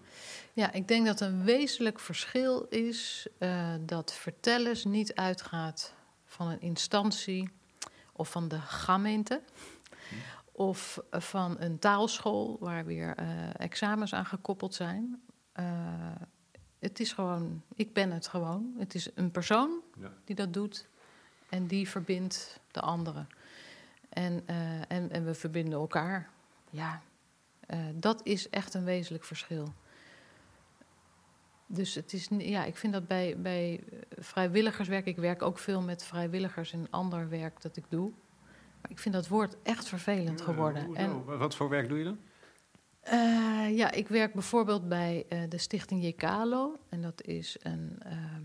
[0.54, 5.94] Ja, ik denk dat een wezenlijk verschil is eh, dat vertellers niet uitgaat
[6.34, 7.50] van een instantie
[8.12, 9.42] of van de gemeente
[10.52, 15.22] of van een taalschool waar weer eh, examens aan gekoppeld zijn.
[15.52, 15.66] Eh,
[16.80, 18.74] het is gewoon, ik ben het gewoon.
[18.78, 20.12] Het is een persoon Ja.
[20.24, 20.88] die dat doet
[21.50, 23.28] en die verbindt de anderen.
[24.10, 26.30] En, eh, en, en we verbinden elkaar.
[26.70, 27.02] Ja,
[27.60, 29.74] eh, dat is echt een wezenlijk verschil.
[31.74, 35.82] Dus het is, ja, ik vind dat bij, bij eh, vrijwilligerswerk, ik werk ook veel
[35.82, 38.12] met vrijwilligers in ander werk dat ik doe.
[38.82, 40.96] Maar ik vind dat woord echt vervelend geworden.
[40.96, 42.18] En, Wat voor werk doe je dan?
[43.04, 46.78] eh, ja, ik werk bijvoorbeeld bij eh, de stichting Jekalo.
[46.90, 48.44] En dat is een ehm,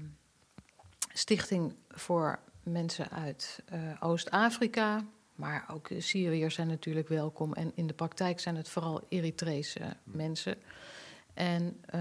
[1.12, 5.05] stichting voor mensen uit eh, Oost-Afrika.
[5.35, 7.53] Maar ook Syriërs zijn natuurlijk welkom.
[7.55, 10.57] En in de praktijk zijn het vooral Eritrese mensen.
[11.39, 12.01] En eh,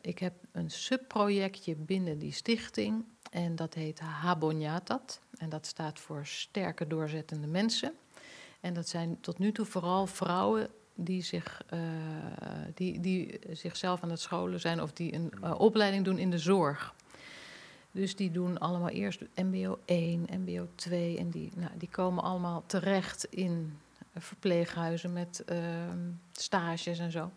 [0.00, 3.04] ik heb een subprojectje binnen die stichting.
[3.30, 5.20] En dat heet Habonyatat.
[5.38, 7.92] En dat staat voor sterke doorzettende mensen.
[8.60, 11.80] En dat zijn tot nu toe vooral vrouwen die, zich, eh,
[12.74, 16.38] die, die zichzelf aan het scholen zijn of die een eh, opleiding doen in de
[16.38, 16.94] zorg.
[17.90, 22.62] Dus die doen allemaal eerst MBO 1, MBO 2 en die, nou, die komen allemaal
[22.66, 23.78] terecht in
[24.16, 27.30] verpleeghuizen met ehm, stages en zo.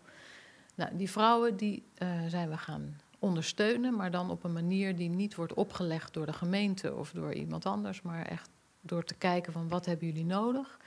[0.74, 5.08] Nou, die vrouwen die eh, zijn we gaan ondersteunen, maar dan op een manier die
[5.08, 8.48] niet wordt opgelegd door de gemeente of door iemand anders, maar echt
[8.80, 10.78] door te kijken van wat hebben jullie nodig.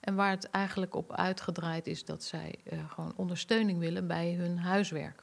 [0.00, 4.58] En waar het eigenlijk op uitgedraaid is dat zij eh, gewoon ondersteuning willen bij hun
[4.58, 5.22] huiswerk.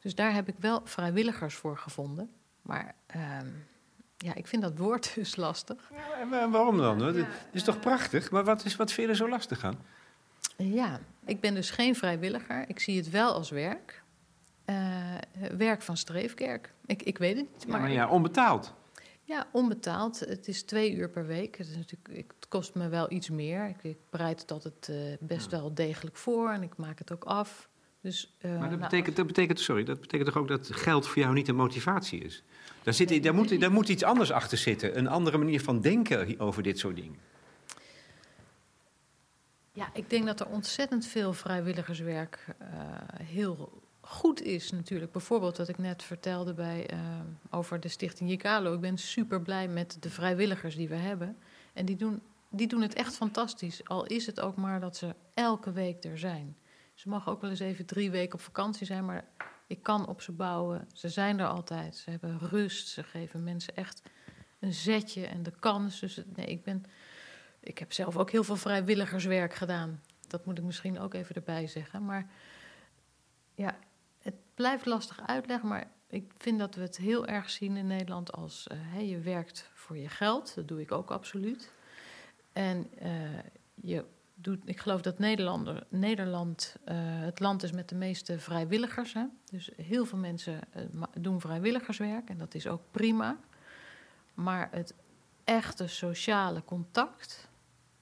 [0.00, 2.30] Dus daar heb ik wel vrijwilligers voor gevonden.
[2.62, 3.46] Maar ehm,
[4.16, 5.90] ja, ik vind dat woord dus lastig.
[5.94, 7.00] Ja, en wa- waarom dan?
[7.00, 8.30] Het is toch prachtig?
[8.30, 9.78] Maar wat, is, wat vind je er zo lastig aan?
[10.56, 12.64] Ja, ik ben dus geen vrijwilliger.
[12.68, 14.02] Ik zie het wel als werk.
[14.64, 15.14] Eh,
[15.56, 16.72] werk van Streefkerk.
[16.86, 18.74] Ik, ik weet het niet, Ja, maar, ja, onbetaald.
[19.22, 20.20] Ja, onbetaald.
[20.20, 21.56] Het is twee uur per week.
[21.58, 23.68] Het, is natuurlijk, ik- het kost me wel iets meer.
[23.68, 27.24] Ik, ik bereid het altijd eh, best wel degelijk voor en ik maak het ook
[27.24, 27.68] af.
[28.00, 31.06] Dus, eh, Maar dat nou, betekent, dat, betekent, sorry, dat betekent toch ook dat geld
[31.06, 32.42] voor jou niet een motivatie is?
[32.82, 34.98] Daar, zit, daar, moet, daar moet iets anders achter zitten.
[34.98, 37.16] Een andere manier van denken over dit soort dingen.
[39.76, 42.66] Ja, ik denk dat er ontzettend veel vrijwilligerswerk eh,
[43.22, 45.12] heel goed is natuurlijk.
[45.12, 46.98] Bijvoorbeeld wat ik net vertelde bij, eh,
[47.50, 48.74] over de stichting Jikalo.
[48.74, 51.36] Ik ben super blij met de vrijwilligers die we hebben.
[51.72, 53.84] En die doen, die doen het echt fantastisch.
[53.88, 56.56] Al is het ook maar dat ze elke week er zijn.
[56.94, 59.24] Ze mogen ook wel eens even drie weken op vakantie zijn, maar
[59.66, 60.88] ik kan op ze bouwen.
[60.92, 61.96] Ze zijn er altijd.
[61.96, 62.88] Ze hebben rust.
[62.88, 64.02] Ze geven mensen echt
[64.60, 66.00] een zetje en de kans.
[66.00, 66.84] Dus het- nee, ik ben...
[67.66, 70.00] Ik heb zelf ook heel veel vrijwilligerswerk gedaan.
[70.28, 72.04] Dat moet ik misschien ook even erbij zeggen.
[72.04, 72.30] Maar
[73.54, 73.76] ja,
[74.18, 75.68] het blijft lastig uitleggen.
[75.68, 79.70] Maar ik vind dat we het heel erg zien in Nederland als eh, je werkt
[79.74, 80.54] voor je geld.
[80.54, 81.72] Dat doe ik ook absoluut.
[82.52, 83.10] En eh,
[83.74, 84.04] je
[84.34, 89.12] doet, ik geloof dat Nederlander, Nederland uh, het land is met de meeste vrijwilligers.
[89.12, 89.24] Hè?
[89.50, 90.60] Dus heel veel mensen
[91.20, 93.38] doen vrijwilligerswerk en dat is ook prima.
[94.34, 94.94] Maar het
[95.44, 97.48] echte sociale contact,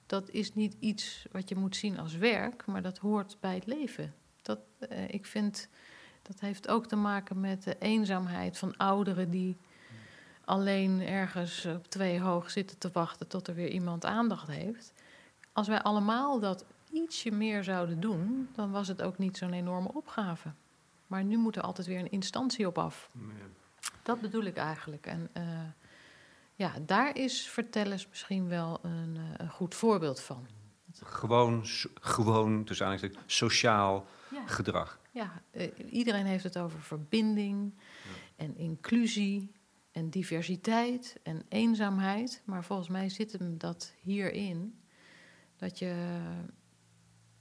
[0.05, 3.65] dat is niet iets wat je moet zien als werk, maar dat hoort bij het
[3.65, 4.13] leven.
[4.41, 5.69] Dat, uh, ik vind,
[6.21, 9.57] dat heeft ook te maken met de eenzaamheid van ouderen die
[10.45, 14.93] alleen ergens op twee hoog zitten te wachten tot er weer iemand aandacht heeft.
[15.53, 19.93] Als wij allemaal dat ietsje meer zouden doen, dan was het ook niet zo'n enorme
[19.93, 20.51] opgave.
[21.07, 23.09] Maar nu moet er altijd weer een instantie op af.
[24.03, 25.05] Dat bedoel ik eigenlijk.
[25.05, 25.43] En uh,
[26.55, 30.47] ja, daar is vertellers misschien wel een, uh, een goed voorbeeld van.
[31.03, 34.47] Gewoon, gewoon dus eigenlijk sociaal ja.
[34.47, 34.99] gedrag.
[35.11, 38.43] Ja, uh, iedereen heeft het over verbinding ja.
[38.43, 39.51] en inclusie
[39.91, 42.41] en diversiteit en eenzaamheid.
[42.45, 44.79] Maar volgens mij zit hem dat hierin.
[45.55, 46.19] Dat je,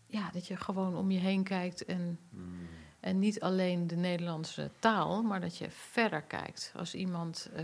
[0.07, 2.69] ja, dat je gewoon om je heen kijkt en, mm.
[3.05, 6.73] En niet alleen de Nederlandse taal, maar dat je verder kijkt.
[6.77, 7.63] Als iemand uh,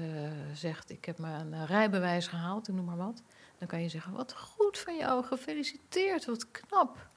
[0.55, 3.23] zegt: Ik heb een rijbewijs gehaald, ik noem maar wat.
[3.59, 7.09] Dan kan je zeggen: Wat goed van jou, gefeliciteerd, wat knap.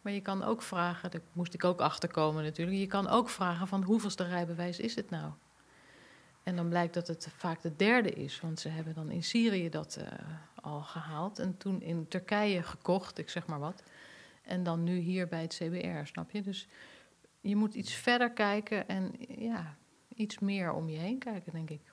[0.00, 2.78] Maar je kan ook vragen, daar moest ik ook achterkomen natuurlijk.
[2.78, 5.32] Je kan ook vragen: van hoeveelste rijbewijs is het nou?
[6.42, 9.68] En dan blijkt dat het vaak de derde is, want ze hebben dan in Syrië
[9.68, 10.06] dat uh,
[10.54, 13.82] al gehaald en toen in Turkije gekocht, ik zeg maar wat.
[14.42, 16.42] En dan nu hier bij het CBR, snap je?
[16.42, 16.68] Dus
[17.48, 19.76] je moet iets verder kijken en ja,
[20.14, 21.92] iets meer om je heen kijken, denk ik.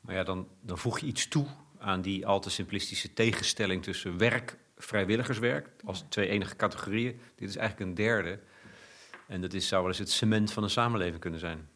[0.00, 1.46] Maar ja, dan, dan voeg je iets toe
[1.78, 7.20] aan die al te simplistische tegenstelling tussen werk, vrijwilligerswerk, als twee enige categorieën.
[7.34, 8.40] Dit is eigenlijk een derde.
[9.28, 11.68] En dat is, zou wel eens het cement van een samenleving kunnen zijn.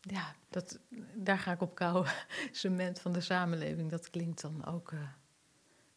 [0.00, 0.78] Ja, dat,
[1.14, 2.06] daar ga ik op kouwen.
[2.52, 4.92] Cement van de samenleving, dat klinkt dan ook.
[4.92, 5.00] Uh,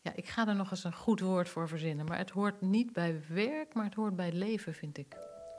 [0.01, 2.05] ja, ik ga er nog eens een goed woord voor verzinnen.
[2.05, 5.15] Maar het hoort niet bij werk, maar het hoort bij leven, vind ik.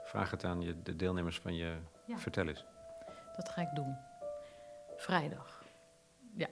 [0.09, 2.17] Vraag het aan je, de deelnemers van je ja.
[2.17, 2.65] Vertel eens.
[3.35, 3.97] Dat ga ik doen.
[4.97, 5.63] Vrijdag.
[6.33, 6.47] Ja.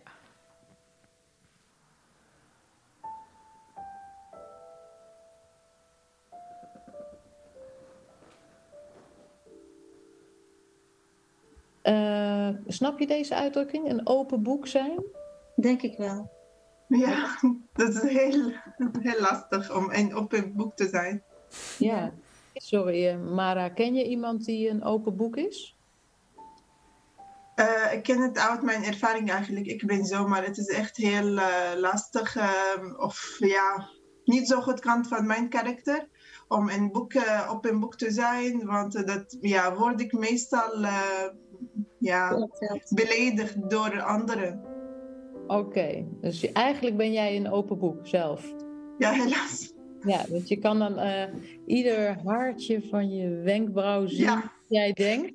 [11.83, 13.89] Uh, snap je deze uitdrukking?
[13.89, 15.03] Een open boek zijn?
[15.55, 16.31] Denk ik wel.
[16.87, 17.37] Ja,
[17.73, 18.51] dat is heel,
[19.01, 21.23] heel lastig om een open boek te zijn.
[21.77, 22.13] Ja,
[22.57, 25.77] sorry uh, Mara, ken je iemand die een open boek is?
[27.55, 29.65] Uh, ik ken het uit mijn ervaring eigenlijk.
[29.65, 31.39] Ik ben zo, maar het is echt heel
[31.77, 32.35] lastig.
[32.35, 33.89] Ehm, of ja,
[34.23, 36.07] niet zo goed kant van mijn karakter
[36.47, 37.13] om een boek,
[37.51, 38.65] op een boek te zijn.
[38.65, 40.85] Want dat ja, word ik meestal
[41.99, 42.47] ja,
[42.89, 44.61] beledigd door anderen.
[45.47, 46.07] Oké, okay.
[46.21, 48.53] dus eigenlijk ben jij een open boek zelf?
[48.97, 49.75] Ja, helaas.
[50.01, 51.23] Ja, want je kan dan uh,
[51.65, 54.51] ieder haartje van je wenkbrauw zien ja.
[54.67, 55.33] jij denkt.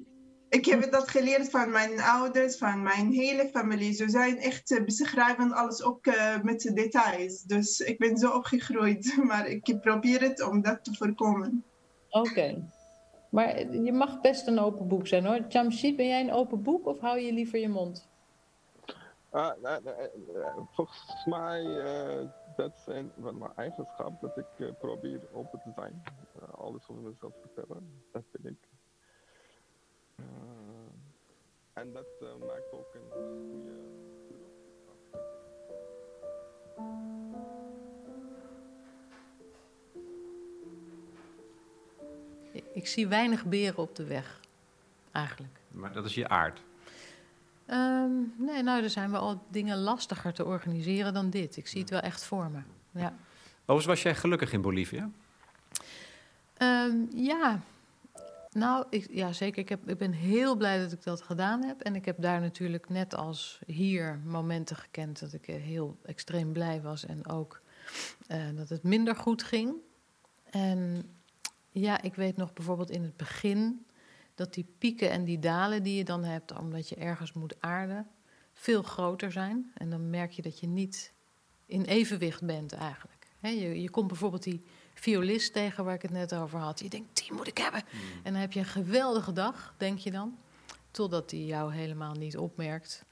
[0.49, 3.93] Ik heb dat geleerd van mijn ouders, van mijn hele familie.
[3.93, 7.43] Ze zijn echt, uh, beschrijven alles ook uh, met de details.
[7.43, 11.65] Dus ik ben zo opgegroeid, maar ik probeer het om dat te voorkomen.
[12.09, 12.29] Oké.
[12.29, 12.63] Okay.
[13.31, 15.45] Maar je mag best een open boek zijn hoor.
[15.49, 18.09] Jamshid, ben jij een open boek of hou je liever je mond?
[19.33, 25.21] Uh, uh, uh, volgens mij uh, dat zijn van mijn eigenschap dat ik uh, probeer
[25.33, 26.03] open te zijn.
[26.37, 28.69] Uh, alles over mezelf vertellen, dat vind ik.
[31.73, 33.93] en dat maakt ook een goede.
[42.73, 44.41] Ik zie weinig beren op de weg,
[45.13, 45.61] eigenlijk.
[45.71, 46.63] Maar dat is je aard?
[47.73, 51.57] Um, nee, nou, er zijn wel dingen lastiger te organiseren dan dit.
[51.57, 52.61] Ik zie het wel echt voor me.
[53.01, 53.15] Ja.
[53.61, 55.11] Overigens, was jij gelukkig in Bolivia?
[56.59, 57.61] Um, ja,
[58.53, 59.59] nou, ik, ja, zeker.
[59.59, 61.81] Ik, heb, ik ben heel blij dat ik dat gedaan heb.
[61.81, 66.83] En ik heb daar natuurlijk net als hier momenten gekend dat ik heel extreem blij
[66.83, 67.07] was.
[67.07, 67.61] En ook
[68.29, 69.75] uh, dat het minder goed ging.
[70.51, 71.11] En
[71.71, 73.87] ja, ik weet nog bijvoorbeeld in het begin
[74.35, 78.07] dat die pieken en die dalen die je dan hebt, omdat je ergens moet aarden,
[78.53, 79.73] veel groter zijn.
[79.75, 81.13] En dan merk je dat je niet
[81.67, 83.27] in evenwicht bent eigenlijk.
[83.39, 84.63] He, je, je komt bijvoorbeeld die
[84.95, 86.81] violist tegen waar ik het net over had.
[86.81, 87.83] Je denkt, die moet ik hebben.
[87.91, 88.01] Hmm.
[88.23, 90.39] En dan heb je een geweldige dag, denk je dan.
[90.91, 93.05] Totdat hij jou helemaal niet opmerkt.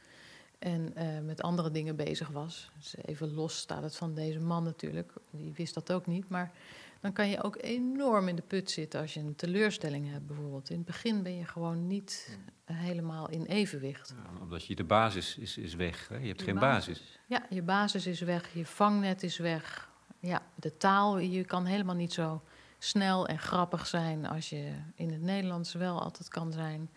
[0.59, 2.71] En uh, met andere dingen bezig was.
[2.77, 5.13] Dus even los staat het van deze man natuurlijk.
[5.31, 6.29] Die wist dat ook niet.
[6.29, 6.53] Maar
[7.01, 10.71] dan kan je ook enorm in de put zitten als je een teleurstelling hebt bijvoorbeeld.
[10.71, 14.15] In het begin ben je gewoon niet helemaal in evenwicht.
[14.17, 16.09] Ja, omdat je de basis is, is weg.
[16.09, 16.17] Hè?
[16.17, 16.99] Je hebt geen basis.
[16.99, 17.19] basis.
[17.27, 19.89] Ja, je basis is weg, je vangnet is weg.
[20.19, 22.43] ja, de taal, je kan helemaal niet zo
[22.79, 26.91] snel en grappig zijn als je in het Nederlands wel altijd kan zijn.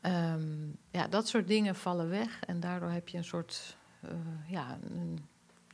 [0.00, 4.10] Ehm, ja, dat soort dingen vallen weg en daardoor heb je een soort uh,
[4.46, 5.18] ja, een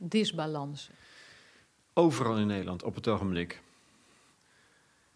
[0.01, 0.89] disbalans.
[1.93, 3.61] Overal in Nederland op het ogenblik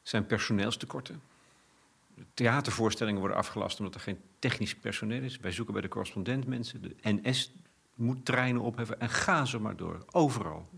[0.02, 1.22] zijn personeelstekorten.
[2.34, 5.38] Theatervoorstellingen worden afgelast omdat er geen technisch personeel is.
[5.38, 6.82] Wij zoeken bij de correspondent mensen.
[6.82, 7.52] De NS
[7.94, 10.06] moet treinen opheffen en ga zo maar door.
[10.12, 10.70] Overal.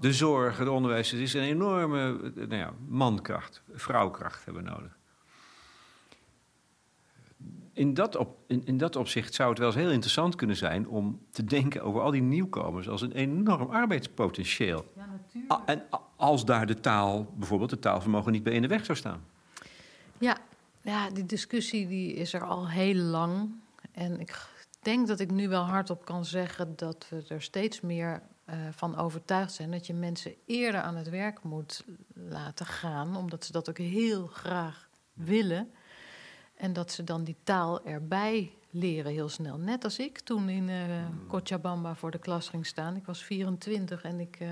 [0.00, 1.10] De zorg, het onderwijs.
[1.10, 4.96] Het is een enorme nou ja, mankracht, vrouwkracht hebben we nodig.
[7.74, 10.88] In dat, op, in, in dat opzicht zou het wel eens heel interessant kunnen zijn
[10.88, 14.84] om te denken over al die nieuwkomers als een enorm arbeidspotentieel.
[14.96, 15.68] Ja, natuurlijk.
[15.68, 15.82] En
[16.16, 19.24] als daar de taal, bijvoorbeeld de taalvermogen, niet bij in de weg zou staan.
[20.18, 20.36] Ja,
[20.82, 23.50] ja die discussie die is er al heel lang.
[23.92, 24.48] En ik
[24.82, 28.96] denk dat ik nu wel hardop kan zeggen dat we er steeds meer uh, van
[28.96, 33.68] overtuigd zijn dat je mensen eerder aan het werk moet laten gaan, omdat ze dat
[33.68, 35.72] ook heel graag willen.
[36.64, 39.58] En dat ze dan die taal erbij leren heel snel.
[39.58, 42.96] Net als ik toen in uh, Cochabamba voor de klas ging staan.
[42.96, 44.48] Ik was 24 en ik, uh,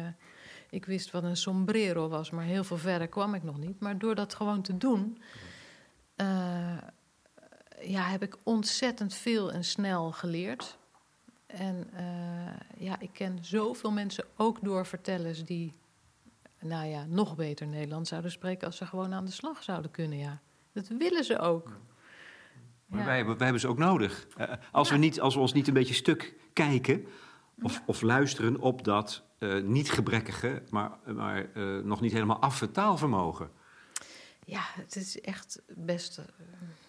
[0.70, 3.80] ik wist wat een sombrero was, maar heel veel verder kwam ik nog niet.
[3.80, 5.18] Maar door dat gewoon te doen,
[6.16, 6.78] uh,
[7.80, 10.78] ja, heb ik ontzettend veel en snel geleerd.
[11.46, 11.90] En
[12.76, 15.72] ja, ik ken zoveel mensen, ook door vertellers, die
[16.60, 20.18] nou ja, nog beter Nederlands zouden spreken als ze gewoon aan de slag zouden kunnen.
[20.18, 20.40] Ja.
[20.72, 21.72] Dat willen ze ook.
[22.92, 24.26] Maar wij, hebben, wij hebben ze ook nodig.
[24.38, 27.06] Uh, als, we niet, als we ons niet een beetje stuk kijken
[27.62, 32.70] of, of luisteren op dat uh, niet gebrekkige, maar, maar uh, nog niet helemaal affe
[32.70, 33.50] taalvermogen.
[34.44, 36.20] Ja, het is echt best.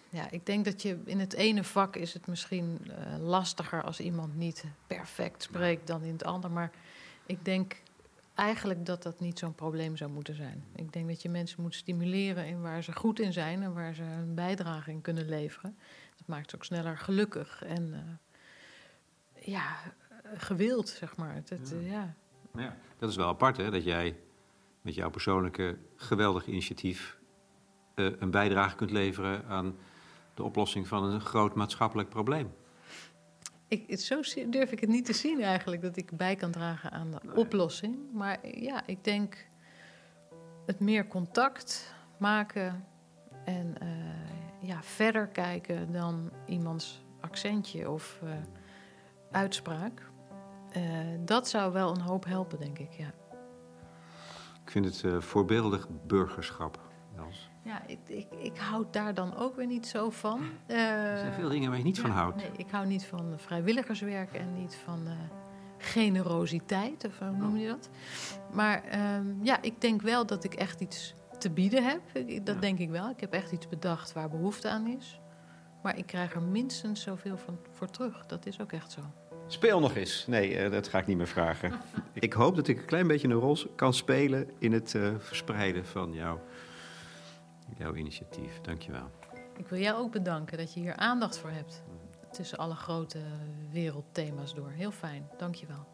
[0.08, 2.90] ja, ik denk dat je in het ene vak is het misschien
[3.20, 6.52] lastiger als iemand niet perfect spreekt dan in het andere.
[6.52, 6.70] Maar
[7.26, 7.76] ik denk
[8.34, 10.64] eigenlijk dat dat niet zo'n probleem zou moeten zijn.
[10.74, 13.94] Ik denk dat je mensen moet stimuleren in waar ze goed in zijn en waar
[13.94, 15.76] ze een bijdrage in kunnen leveren.
[16.16, 19.76] Dat maakt ze ook sneller gelukkig en uh, ja,
[20.34, 21.42] gewild, zeg maar.
[21.44, 21.76] Dat, ja.
[21.76, 22.14] Uh, ja.
[22.54, 22.76] ja.
[22.98, 24.16] dat is wel apart, hè, dat jij
[24.80, 27.18] met jouw persoonlijke geweldige initiatief
[27.94, 29.76] uh, een bijdrage kunt leveren aan
[30.34, 32.52] de oplossing van een groot maatschappelijk probleem.
[33.82, 37.10] Ik, zo durf ik het niet te zien eigenlijk, dat ik bij kan dragen aan
[37.10, 37.36] de nee.
[37.36, 37.96] oplossing.
[38.12, 39.46] Maar ja, ik denk
[40.66, 42.84] het meer contact maken
[43.44, 43.88] en uh,
[44.68, 48.30] ja, verder kijken dan iemands accentje of uh,
[49.30, 50.02] uitspraak.
[50.76, 50.82] Uh,
[51.20, 53.12] dat zou wel een hoop helpen, denk ik, ja.
[54.64, 56.80] Ik vind het voorbeeldig burgerschap,
[57.16, 57.50] Els.
[57.64, 60.40] Ja, ik, ik, ik houd daar dan ook weer niet zo van.
[60.68, 62.36] Uh, er zijn veel dingen waar je niet ja, van houdt.
[62.36, 65.12] Nee, ik hou niet van vrijwilligerswerk en niet van uh,
[65.78, 67.90] generositeit, of hoe noem je dat?
[68.52, 69.00] Maar uh,
[69.42, 72.00] ja, ik denk wel dat ik echt iets te bieden heb.
[72.44, 72.60] Dat ja.
[72.60, 73.10] denk ik wel.
[73.10, 75.20] Ik heb echt iets bedacht waar behoefte aan is.
[75.82, 78.26] Maar ik krijg er minstens zoveel van voor terug.
[78.26, 79.00] Dat is ook echt zo.
[79.46, 80.24] Speel nog eens.
[80.26, 81.72] Nee, dat ga ik niet meer vragen.
[82.12, 85.86] ik hoop dat ik een klein beetje een rol kan spelen in het uh, verspreiden
[85.86, 86.40] van jouw,
[87.78, 88.60] jouw initiatief.
[88.60, 89.10] Dankjewel.
[89.56, 91.82] Ik wil jou ook bedanken dat je hier aandacht voor hebt.
[92.32, 93.20] Tussen alle grote
[93.72, 94.70] wereldthema's door.
[94.70, 95.28] Heel fijn.
[95.38, 95.86] Dankjewel.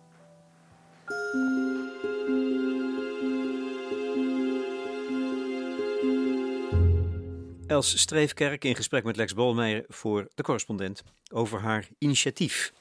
[7.67, 11.03] Els Streefkerk in gesprek met Lex Bolmeijer voor de correspondent
[11.33, 12.73] over haar initiatief.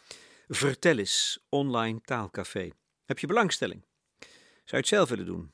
[0.48, 2.70] Vertel eens, online taalcafé.
[3.06, 3.84] Heb je belangstelling?
[4.20, 4.30] Zou
[4.66, 5.52] je het zelf willen doen?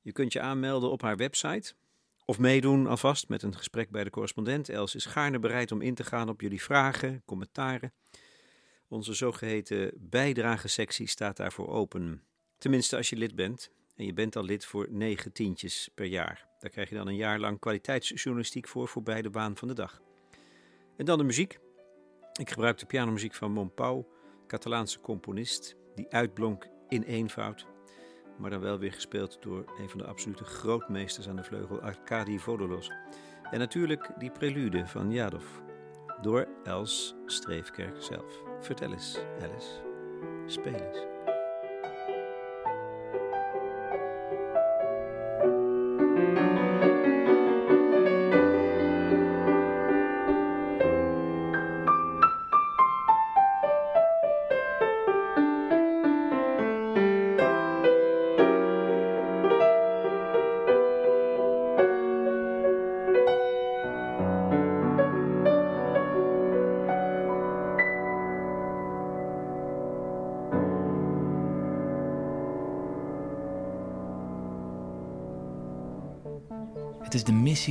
[0.00, 1.74] Je kunt je aanmelden op haar website
[2.24, 4.68] of meedoen alvast met een gesprek bij de correspondent.
[4.68, 7.92] Els is gaarne bereid om in te gaan op jullie vragen, commentaren.
[8.88, 12.22] Onze zogeheten bijdragesectie staat daarvoor open.
[12.58, 13.70] Tenminste als je lid bent.
[13.96, 16.48] En je bent al lid voor negen tientjes per jaar.
[16.58, 20.00] Daar krijg je dan een jaar lang kwaliteitsjournalistiek voor, voorbij de baan van de dag.
[20.96, 21.58] En dan de muziek.
[22.40, 24.04] Ik gebruik de pianomuziek van Monpau,
[24.46, 27.66] Catalaanse componist, die uitblonk in eenvoud,
[28.36, 32.38] maar dan wel weer gespeeld door een van de absolute grootmeesters aan de vleugel, Arkadi
[32.38, 32.90] Vodolos.
[33.50, 35.44] En natuurlijk die prelude van Jadov,
[36.22, 38.42] door Els Streefkerk zelf.
[38.60, 39.80] Vertel eens, Alice.
[40.46, 41.13] Speel eens.